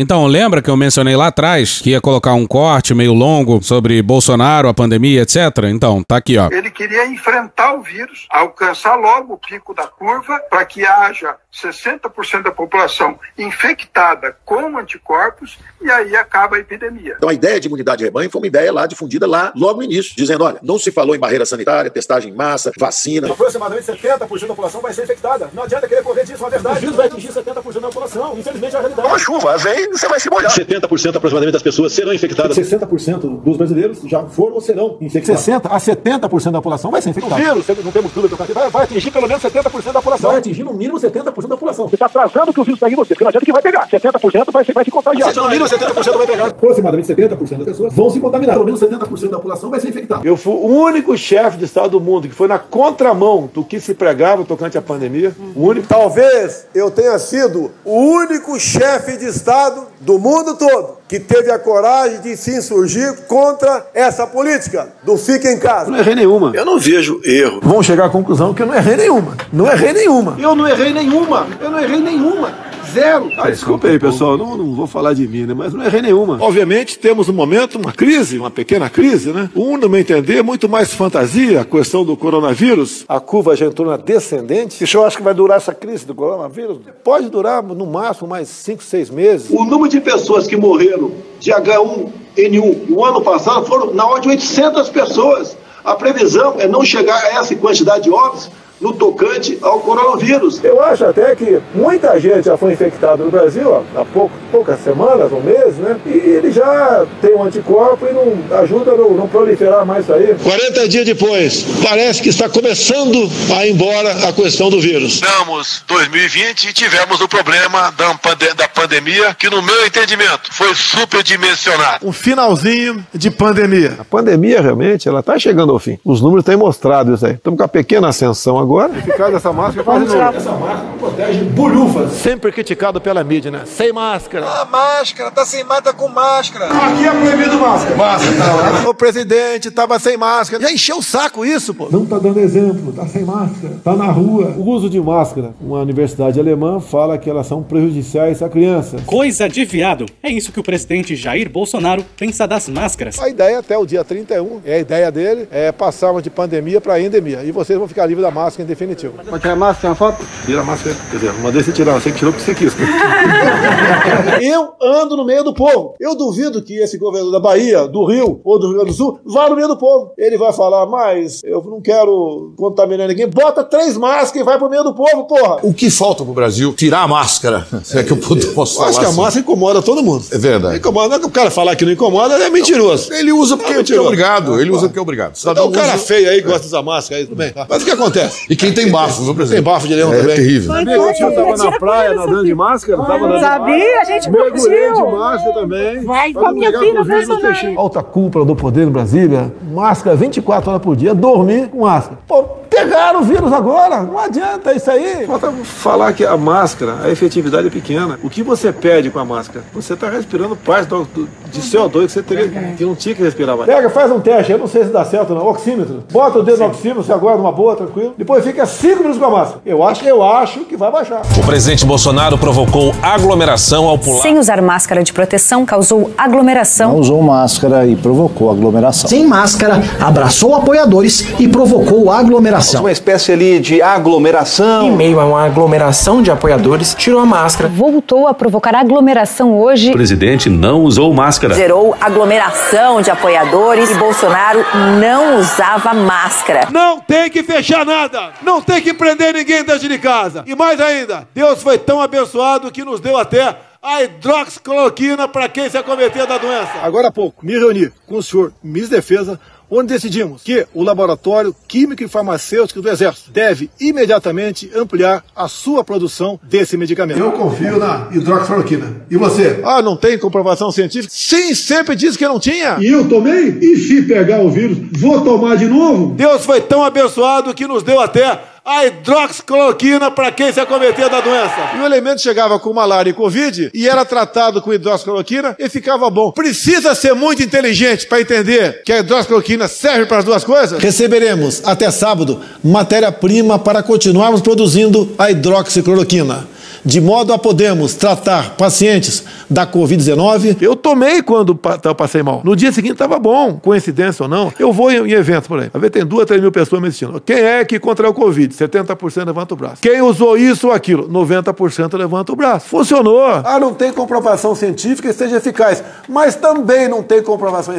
[0.00, 4.00] Então, lembra que eu mencionei lá atrás que ia colocar um corte meio longo sobre
[4.00, 5.64] Bolsonaro, a pandemia, etc?
[5.64, 6.48] Então, tá aqui, ó.
[6.50, 12.42] Ele queria enfrentar o vírus, alcançar logo o pico da curva para que haja 60%
[12.42, 17.16] da população infectada com anticorpos e aí acaba a epidemia.
[17.16, 19.84] Então a ideia de imunidade de rebanho foi uma ideia lá difundida lá logo no
[19.84, 23.30] início, dizendo, olha, não se falou em barreira sanitária, testagem em massa, vacina.
[23.30, 25.50] Aproximadamente 70% da população vai ser infectada.
[25.52, 26.78] Não adianta querer correr disso, é verdade.
[26.78, 28.38] O vírus vai atingir 70% da população.
[28.38, 29.08] Infelizmente é a realidade.
[29.08, 30.50] Uma chuva vem, você vai se molhar.
[30.50, 32.56] 70% aproximadamente das pessoas serão infectadas.
[32.56, 35.42] 60% dos brasileiros já foram ou serão infectados.
[35.42, 37.34] 60 a 70% da população vai ser infectada.
[37.34, 40.30] O vírus, não temos dúvida, vai, vai atingir pelo menos 70% da população.
[40.30, 41.88] Vai atingir no mínimo 70% da população.
[41.88, 43.88] Você está atrasando que o vírus pegue você, porque não adianta que vai pegar.
[43.88, 45.34] 70% vai, vai se contagiar.
[45.34, 46.46] No mínimo 70% vai pegar.
[46.46, 48.54] Aproximadamente 70% das pessoas vão se contaminar.
[48.54, 50.26] Pelo menos 70% da população vai ser infectada.
[50.26, 53.80] Eu fui o único chefe de Estado do mundo que foi na contramão do que
[53.80, 55.34] se pregava tocante à pandemia.
[55.54, 55.86] O único.
[55.86, 59.69] Talvez eu tenha sido o único chefe de Estado
[60.00, 65.48] do mundo todo que teve a coragem de se insurgir contra essa política do fique
[65.48, 65.90] em casa.
[65.90, 66.52] Não errei nenhuma.
[66.54, 67.60] Eu não vejo erro.
[67.62, 69.36] Vão chegar à conclusão que eu não errei nenhuma.
[69.52, 70.36] Não errei nenhuma.
[70.38, 71.46] Eu não errei nenhuma.
[71.60, 72.52] Eu não errei nenhuma.
[72.92, 73.32] Zero.
[73.36, 75.54] Ah, desculpa aí, pessoal, não, não vou falar de mim, né?
[75.54, 76.38] Mas não errei nenhuma.
[76.40, 79.50] Obviamente, temos no momento uma crise, uma pequena crise, né?
[79.54, 83.04] Um, no meu entender, muito mais fantasia, a questão do coronavírus.
[83.08, 84.80] A curva já entrou na descendente.
[84.80, 86.78] E o senhor acha que vai durar essa crise do coronavírus?
[87.04, 89.50] Pode durar, no máximo, mais 5, 6 meses.
[89.50, 94.28] O número de pessoas que morreram de H1N1 no ano passado foram na ordem de
[94.28, 95.56] 800 pessoas.
[95.84, 98.50] A previsão é não chegar a essa quantidade de óbitos
[98.80, 100.62] no tocante ao coronavírus.
[100.64, 104.80] Eu acho até que muita gente já foi infectada no Brasil ó, há pouco, poucas
[104.80, 105.98] semanas ou meses, né?
[106.06, 110.14] E ele já tem um anticorpo e não ajuda a não, não proliferar mais isso
[110.14, 110.34] aí.
[110.42, 115.14] 40 dias depois, parece que está começando a ir embora a questão do vírus.
[115.14, 120.74] Estamos 2020 e tivemos o problema da, pande da pandemia, que no meu entendimento foi
[120.74, 122.06] superdimensionado.
[122.06, 123.96] Um finalzinho de pandemia.
[123.98, 125.98] A pandemia realmente ela está chegando ao fim.
[126.04, 127.34] Os números têm mostrado isso aí.
[127.34, 128.69] Estamos com a pequena ascensão agora.
[128.78, 130.28] Eficácia dessa máscara quase não.
[130.28, 132.12] Essa máscara protege bolhufas.
[132.12, 133.62] Sempre criticado pela mídia, né?
[133.66, 134.46] Sem máscara.
[134.46, 136.66] A máscara, tá sem máscara, tá com máscara.
[136.66, 137.96] Aqui é proibido máscara.
[137.96, 140.62] Máscara, tá O presidente tava sem máscara.
[140.62, 141.88] Já encheu o saco isso, pô.
[141.90, 144.54] Não tá dando exemplo, tá sem máscara, tá na rua.
[144.56, 145.52] O uso de máscara.
[145.60, 149.02] Uma universidade alemã fala que elas são prejudiciais a crianças.
[149.04, 150.06] Coisa de viado.
[150.22, 153.18] É isso que o presidente Jair Bolsonaro pensa das máscaras.
[153.18, 157.00] A ideia até o dia 31, é a ideia dele, é passarmos de pandemia para
[157.00, 157.42] endemia.
[157.42, 159.14] E vocês vão ficar livres da máscara em definitivo.
[159.28, 160.24] Vai tirar a máscara, uma foto?
[160.46, 160.96] Tira a máscara.
[161.10, 162.72] Quer dizer, não mandei você tirar, você que tirou porque você quis.
[164.40, 165.94] Eu ando no meio do povo.
[166.00, 169.20] Eu duvido que esse governador da Bahia, do Rio ou do Rio Grande do Sul
[169.24, 170.12] vá no meio do povo.
[170.18, 173.28] Ele vai falar, mas eu não quero contaminar ninguém.
[173.28, 175.58] Bota três máscaras e vai pro meio do povo, porra.
[175.62, 176.72] O que falta pro Brasil?
[176.72, 177.66] Tirar a máscara.
[177.84, 178.16] Se é que eu
[178.54, 178.88] posso falar.
[178.90, 179.16] Acho que a assim.
[179.20, 180.24] máscara incomoda todo mundo.
[180.30, 180.78] É verdade.
[180.78, 181.08] Incomoda.
[181.08, 183.12] Não é que o cara falar que não incomoda, ele é mentiroso.
[183.12, 184.60] Ele usa porque, É porque é obrigado.
[184.60, 185.34] Ele usa porque é obrigado.
[185.38, 187.52] Então o cara usa- feio aí gosta de usar máscara aí, tudo bem.
[187.68, 188.40] Mas o que acontece?
[188.50, 189.62] E quem tem bafo, viu, presidente?
[189.62, 190.32] Tem bafo de leão é, também.
[190.32, 190.84] É terrível.
[190.84, 194.00] Meu tio tava na praia nadando de máscara, tava nadando Sabia?
[194.00, 196.04] A gente Mergulhei de máscara também.
[196.04, 197.40] Vai com a minha filha no Bolsonaro.
[197.42, 197.78] peixinho.
[197.78, 202.18] Alta cúpula do poder em Brasília, máscara 24 horas por dia, dormir com máscara.
[202.26, 202.44] Pô,
[202.84, 204.02] pegaram o vírus agora.
[204.02, 205.26] Não adianta isso aí.
[205.26, 208.18] Falta falar que a máscara, a efetividade é pequena.
[208.22, 209.64] O que você pede com a máscara?
[209.72, 213.22] Você está respirando parte do, do, de CO2 que você teria, que não tinha que
[213.22, 213.68] respirar mais.
[213.68, 214.52] Pega, faz um teste.
[214.52, 215.46] Eu não sei se dá certo ou não.
[215.46, 216.04] Oxímetro.
[216.12, 218.14] Bota o dedo no oxímetro, você agora numa boa, tranquilo.
[218.16, 219.60] Depois fica 5 minutos com a máscara.
[219.66, 221.22] Eu acho, eu acho que vai baixar.
[221.36, 224.22] O presidente Bolsonaro provocou aglomeração ao pular.
[224.22, 226.92] Sem usar máscara de proteção, causou aglomeração.
[226.92, 229.08] Não usou máscara e provocou aglomeração.
[229.08, 232.69] Sem máscara, abraçou apoiadores e provocou aglomeração.
[232.78, 234.86] Uma espécie ali de aglomeração.
[234.86, 237.68] Em meio a uma aglomeração de apoiadores, tirou a máscara.
[237.68, 239.90] Voltou a provocar aglomeração hoje.
[239.90, 241.54] O presidente não usou máscara.
[241.54, 244.64] Gerou aglomeração de apoiadores e Bolsonaro
[245.00, 246.68] não usava máscara.
[246.70, 248.30] Não tem que fechar nada.
[248.42, 250.44] Não tem que prender ninguém dentro de casa.
[250.46, 255.68] E mais ainda, Deus foi tão abençoado que nos deu até a hidroxicloroquina para quem
[255.70, 256.72] se acometer da doença.
[256.82, 259.40] Agora há pouco, me reuni com o senhor Miss Defesa,
[259.70, 265.84] onde decidimos que o Laboratório Químico e Farmacêutico do Exército deve imediatamente ampliar a sua
[265.84, 267.20] produção desse medicamento.
[267.20, 269.02] Eu confio na hidroxicloroquina.
[269.10, 269.60] E você?
[269.64, 271.12] Ah, não tem comprovação científica?
[271.14, 272.78] Sim, sempre disse que não tinha.
[272.80, 273.58] E eu tomei?
[273.60, 276.14] E se pegar o vírus, vou tomar de novo?
[276.14, 281.20] Deus foi tão abençoado que nos deu até a hidroxicloroquina para quem se acometer da
[281.20, 281.70] doença.
[281.76, 286.08] E o elemento chegava com malária e covid e era tratado com hidroxicloroquina e ficava
[286.10, 286.32] bom.
[286.32, 290.82] Precisa ser muito inteligente para entender que a hidroxicloroquina serve para as duas coisas?
[290.82, 296.48] Receberemos até sábado matéria-prima para continuarmos produzindo a hidroxicloroquina
[296.84, 300.56] de modo a podermos tratar pacientes da Covid-19.
[300.60, 302.40] Eu tomei quando eu passei mal.
[302.44, 304.52] No dia seguinte estava bom, coincidência ou não.
[304.58, 305.70] Eu vou em, em eventos por aí.
[305.90, 307.20] Tem duas, três mil pessoas me assistindo.
[307.20, 308.54] Quem é que contraiu Covid?
[308.54, 309.82] 70% levanta o braço.
[309.82, 311.08] Quem usou isso ou aquilo?
[311.08, 312.66] 90% levanta o braço.
[312.66, 313.24] Funcionou.
[313.44, 315.82] Ah, não tem comprovação científica que seja eficaz.
[316.08, 317.74] Mas também não tem comprovação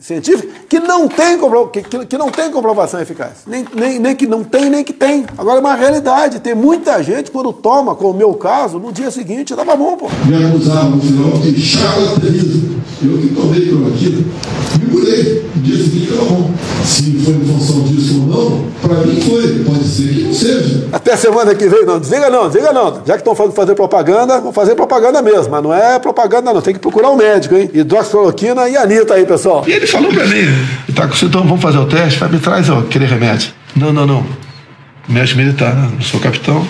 [0.00, 1.38] científica que não tem,
[1.72, 3.44] que, que, que não tem comprovação eficaz.
[3.46, 5.26] Nem, nem, nem que não tem, nem que tem.
[5.36, 6.40] Agora é uma realidade.
[6.40, 10.08] Tem muita gente, quando toma como o meu caso, no dia seguinte estava bom, pô.
[10.26, 12.80] Me acusavam no final de charlatanismo.
[13.02, 14.24] Eu que tomei cloroquina,
[14.78, 15.50] me curei.
[15.54, 16.50] No dia seguinte estava bom.
[16.84, 19.64] Se foi em função disso ou não, para mim foi.
[19.64, 20.88] Pode ser que não seja.
[20.92, 21.98] Até semana que vem, não.
[21.98, 23.02] Desliga não, desliga não.
[23.06, 25.50] Já que estão falando fazer propaganda, vou fazer propaganda mesmo.
[25.50, 26.60] Mas não é propaganda, não.
[26.60, 27.70] Tem que procurar um médico, hein?
[27.72, 29.64] Hidroxicloroquina e Anitta aí, pessoal.
[29.66, 30.44] E ele falou para mim,
[30.94, 33.52] tá com então vamos fazer o teste, vai me traz ó, aquele remédio.
[33.76, 34.26] Não, não, não.
[35.08, 35.90] Médico militar, né?
[35.92, 36.66] não sou capitão.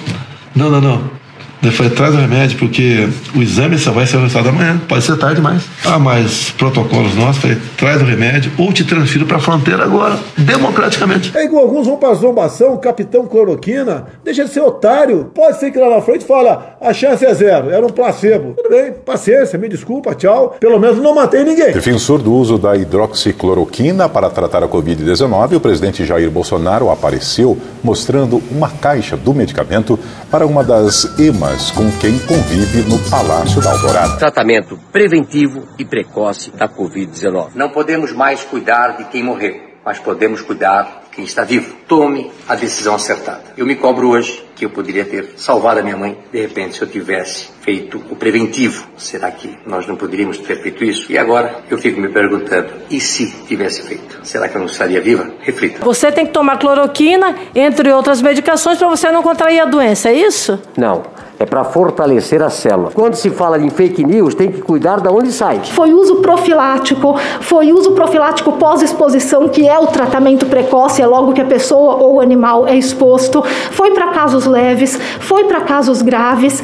[0.55, 1.20] Não, não, não.
[1.63, 3.07] Eu falei, traz o remédio, porque
[3.37, 5.63] o exame só vai ser o resultado amanhã, pode ser tarde demais.
[5.85, 10.19] Ah, mas protocolos nossos, falei, traz o remédio ou te transfiro para a fronteira agora,
[10.39, 11.37] democraticamente.
[11.37, 15.31] É igual alguns vão para zombação, capitão cloroquina, deixa de ser otário.
[15.35, 18.55] Pode ser que lá na frente fala, a chance é zero, era um placebo.
[18.57, 20.57] Tudo bem, paciência, me desculpa, tchau.
[20.59, 21.73] Pelo menos não matei ninguém.
[21.73, 28.43] Defensor do uso da hidroxicloroquina para tratar a Covid-19, o presidente Jair Bolsonaro apareceu mostrando
[28.51, 29.99] uma caixa do medicamento
[30.31, 34.17] para uma das emas com quem convive no Palácio da Alvorada.
[34.17, 37.51] Tratamento preventivo e precoce da Covid-19.
[37.57, 41.75] Não podemos mais cuidar de quem morreu, mas podemos cuidar de quem está vivo.
[41.89, 43.43] Tome a decisão acertada.
[43.57, 46.83] Eu me cobro hoje que eu poderia ter salvado a minha mãe, de repente, se
[46.83, 48.87] eu tivesse feito o preventivo.
[48.97, 51.11] Será que nós não poderíamos ter feito isso?
[51.11, 54.21] E agora eu fico me perguntando: e se tivesse feito?
[54.23, 55.29] Será que eu não estaria viva?
[55.41, 55.85] Reflita.
[55.85, 60.15] Você tem que tomar cloroquina, entre outras medicações, para você não contrair a doença, é
[60.15, 60.57] isso?
[60.77, 61.03] Não
[61.41, 62.91] é para fortalecer a célula.
[62.93, 65.63] Quando se fala em fake news, tem que cuidar de onde sai.
[65.73, 71.41] Foi uso profilático, foi uso profilático pós-exposição, que é o tratamento precoce, é logo que
[71.41, 73.43] a pessoa ou o animal é exposto.
[73.71, 76.63] Foi para casos leves, foi para casos graves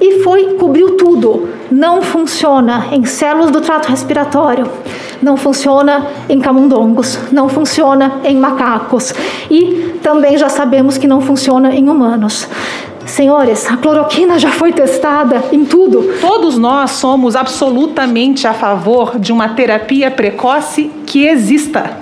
[0.00, 1.50] e foi cobriu tudo.
[1.70, 4.66] Não funciona em células do trato respiratório,
[5.20, 9.12] não funciona em camundongos, não funciona em macacos
[9.50, 12.48] e também já sabemos que não funciona em humanos.
[13.06, 16.14] Senhores, a cloroquina já foi testada em tudo.
[16.20, 21.98] Todos nós somos absolutamente a favor de uma terapia precoce que exista.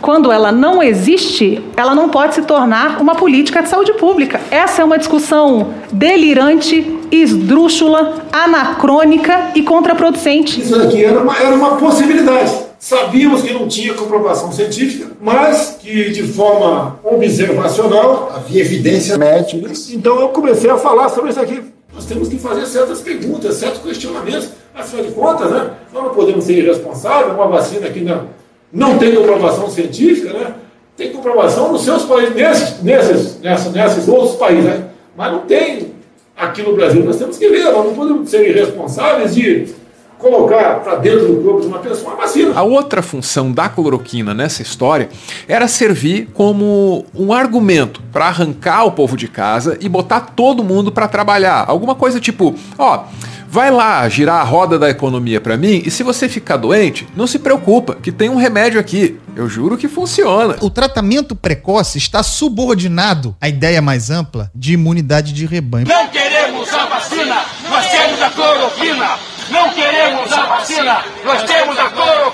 [0.00, 4.40] Quando ela não existe, ela não pode se tornar uma política de saúde pública.
[4.50, 10.60] Essa é uma discussão delirante, esdrúxula, anacrônica e contraproducente.
[10.60, 12.71] Isso aqui era uma, era uma possibilidade.
[12.82, 19.70] Sabíamos que não tinha comprovação científica, mas que de forma observacional havia evidência médica.
[19.92, 21.62] Então eu comecei a falar sobre isso aqui.
[21.94, 24.48] Nós temos que fazer certas perguntas, certos questionamentos.
[24.74, 27.32] Afinal de contas, né, nós não podemos ser irresponsáveis.
[27.32, 28.26] Uma vacina que não,
[28.72, 30.54] não tem comprovação científica, né,
[30.96, 35.92] tem comprovação nos seus países, nesses, nesses, nesses, nesses outros países, né, mas não tem
[36.36, 37.04] aqui no Brasil.
[37.04, 39.68] Nós temos que ver, nós não podemos ser irresponsáveis de
[40.22, 42.52] colocar para dentro do corpo de uma pessoa uma vacina.
[42.54, 45.08] A outra função da cloroquina nessa história
[45.48, 50.92] era servir como um argumento para arrancar o povo de casa e botar todo mundo
[50.92, 51.64] para trabalhar.
[51.68, 53.04] Alguma coisa tipo, ó,
[53.52, 57.26] Vai lá girar a roda da economia para mim e se você ficar doente, não
[57.26, 59.20] se preocupa, que tem um remédio aqui.
[59.36, 60.56] Eu juro que funciona.
[60.62, 65.86] O tratamento precoce está subordinado à ideia mais ampla de imunidade de rebanho.
[65.86, 69.31] Não queremos a vacina, nós temos a cloroquina.
[69.52, 71.90] Não queremos a vacina, nós temos a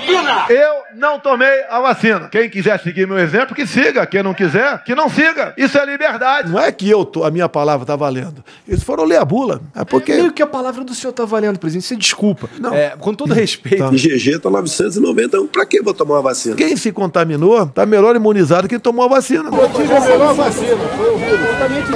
[0.08, 0.46] cloroquina.
[0.48, 2.28] Eu não tomei a vacina.
[2.28, 4.06] Quem quiser seguir meu exemplo, que siga.
[4.06, 5.52] Quem não quiser, que não siga.
[5.56, 6.50] Isso é liberdade.
[6.50, 8.44] Não é que eu tô, a minha palavra tá valendo.
[8.66, 9.60] Eles foram ler a bula.
[9.74, 10.12] É porque.
[10.14, 11.86] Meio que a palavra do senhor tá valendo, presidente.
[11.86, 12.48] Você desculpa.
[12.58, 12.72] Não.
[12.74, 13.78] É, com todo respeito.
[13.78, 13.92] Tá.
[13.92, 15.46] IgG tá 991.
[15.48, 16.56] Pra que vou tomar uma vacina?
[16.56, 19.50] Quem se contaminou tá melhor imunizado que quem tomou a vacina.
[19.50, 20.76] Eu tive a melhor vacina.
[20.96, 21.40] Foi o vírus.
[21.40, 21.88] Exatamente.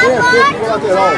[0.00, 1.10] Sem efeito colateral.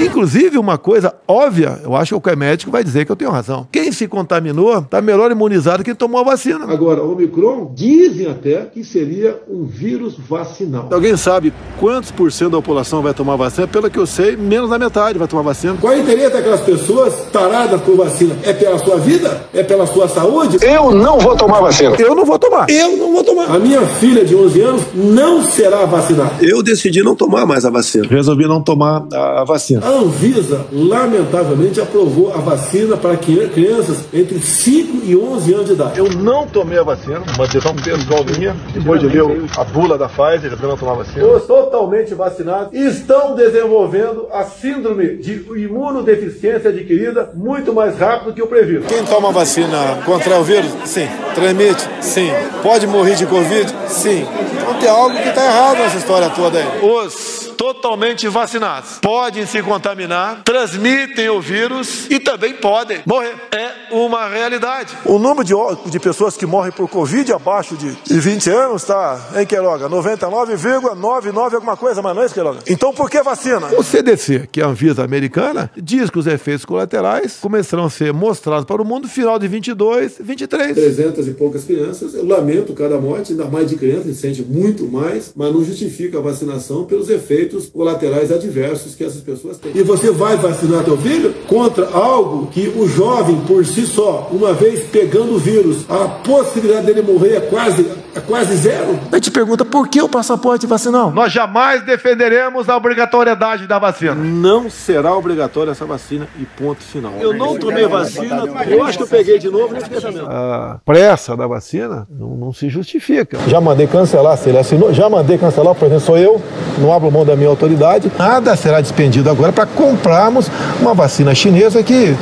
[0.00, 3.66] Inclusive, uma coisa óbvia, eu acho que qualquer médico vai dizer que eu tenho razão.
[3.72, 6.64] Quem se contaminou tá melhor imunizado que quem tomou a vacina.
[6.68, 10.88] Agora, o Omicron dizem até que seria um vírus vacinal.
[10.90, 13.66] Alguém sabe quantos por cento da população vai tomar vacina?
[13.66, 15.76] Pelo que eu sei, menos da metade vai tomar vacina.
[15.80, 18.36] Qual é o interesse daquelas pessoas taradas por vacina?
[18.42, 19.46] É pela sua vida?
[19.52, 20.58] É pela sua saúde?
[20.62, 21.96] Eu não vou tomar vacina.
[21.98, 22.68] Eu não vou tomar.
[22.68, 23.54] Eu não vou tomar.
[23.54, 26.32] A minha filha de 11 anos não será vacinada.
[26.40, 28.06] Eu decidi não tomar mais a vacina.
[28.08, 29.84] Resolvi não tomar a vacina.
[29.84, 35.85] A Anvisa, lamentavelmente, aprovou a vacina para crianças entre 5 e 11 anos de idade.
[35.94, 39.22] Eu não tomei a vacina, uma decisão pessoal minha, depois de ler
[39.56, 41.26] a bula da Pfizer, eu não tomar a vacina.
[41.26, 48.46] Os totalmente vacinados estão desenvolvendo a síndrome de imunodeficiência adquirida muito mais rápido que o
[48.46, 48.86] previsto.
[48.86, 50.72] Quem toma vacina contra o vírus?
[50.84, 51.08] Sim.
[51.34, 51.88] Transmite?
[52.00, 52.30] Sim.
[52.62, 53.72] Pode morrer de Covid?
[53.88, 54.26] Sim.
[54.60, 56.66] Então tem algo que está errado nessa história toda aí.
[56.82, 63.34] Os totalmente vacinados podem se contaminar, transmitem o vírus e também podem morrer.
[63.52, 64.96] É uma realidade.
[65.04, 65.54] O número de,
[65.90, 69.88] de pessoas que morrem por Covid abaixo de 20 anos está, em Queiroga?
[69.88, 72.60] 99,99 alguma coisa, mas não é isso, Queiroga?
[72.68, 73.68] Então por que vacina?
[73.78, 78.12] O CDC, que é a Anvisa americana, diz que os efeitos colaterais começarão a ser
[78.12, 80.74] mostrados para o mundo no final de 22, 23.
[80.74, 82.14] 300 e poucas crianças.
[82.14, 85.64] Eu lamento cada morte, ainda mais de criança, a gente sente muito mais, mas não
[85.64, 89.72] justifica a vacinação pelos efeitos colaterais adversos que essas pessoas têm.
[89.74, 94.52] E você vai vacinar teu filho contra algo que o jovem por si só, uma
[94.52, 97.86] vez pegando o vírus, a possibilidade dele morrer é quase,
[98.16, 98.98] é quase zero.
[99.12, 101.10] A gente pergunta por que o passaporte vacinal?
[101.10, 104.14] Nós jamais defenderemos a obrigatoriedade da vacina.
[104.14, 107.12] Não será obrigatória essa vacina e ponto final.
[107.20, 110.26] Eu não tomei vacina, eu acho que eu peguei de novo nem fiquei sabendo.
[110.26, 113.38] A pressa da vacina não, não se justifica.
[113.48, 116.40] Já mandei cancelar, se ele assinou, já mandei cancelar, por exemplo, sou eu,
[116.78, 118.10] não abro mão da minha autoridade.
[118.18, 120.50] Nada será despendido agora para comprarmos
[120.80, 122.16] uma vacina chinesa que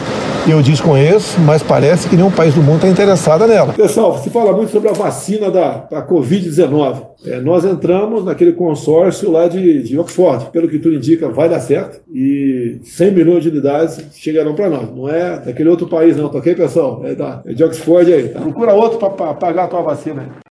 [0.46, 3.72] eu desconheço, mas parece que nenhum país do mundo está interessado nela.
[3.72, 7.06] Pessoal, se fala muito sobre a vacina da, da Covid-19.
[7.26, 10.50] É, nós entramos naquele consórcio lá de, de Oxford.
[10.50, 12.00] Pelo que tudo indica, vai dar certo.
[12.12, 14.90] E 100 milhões de unidades chegarão para nós.
[14.94, 17.02] Não é daquele outro país, não, tá ok, pessoal?
[17.04, 18.28] É, da, é de Oxford aí.
[18.28, 18.40] Tá?
[18.40, 20.44] Procura outro para pagar a tua vacina.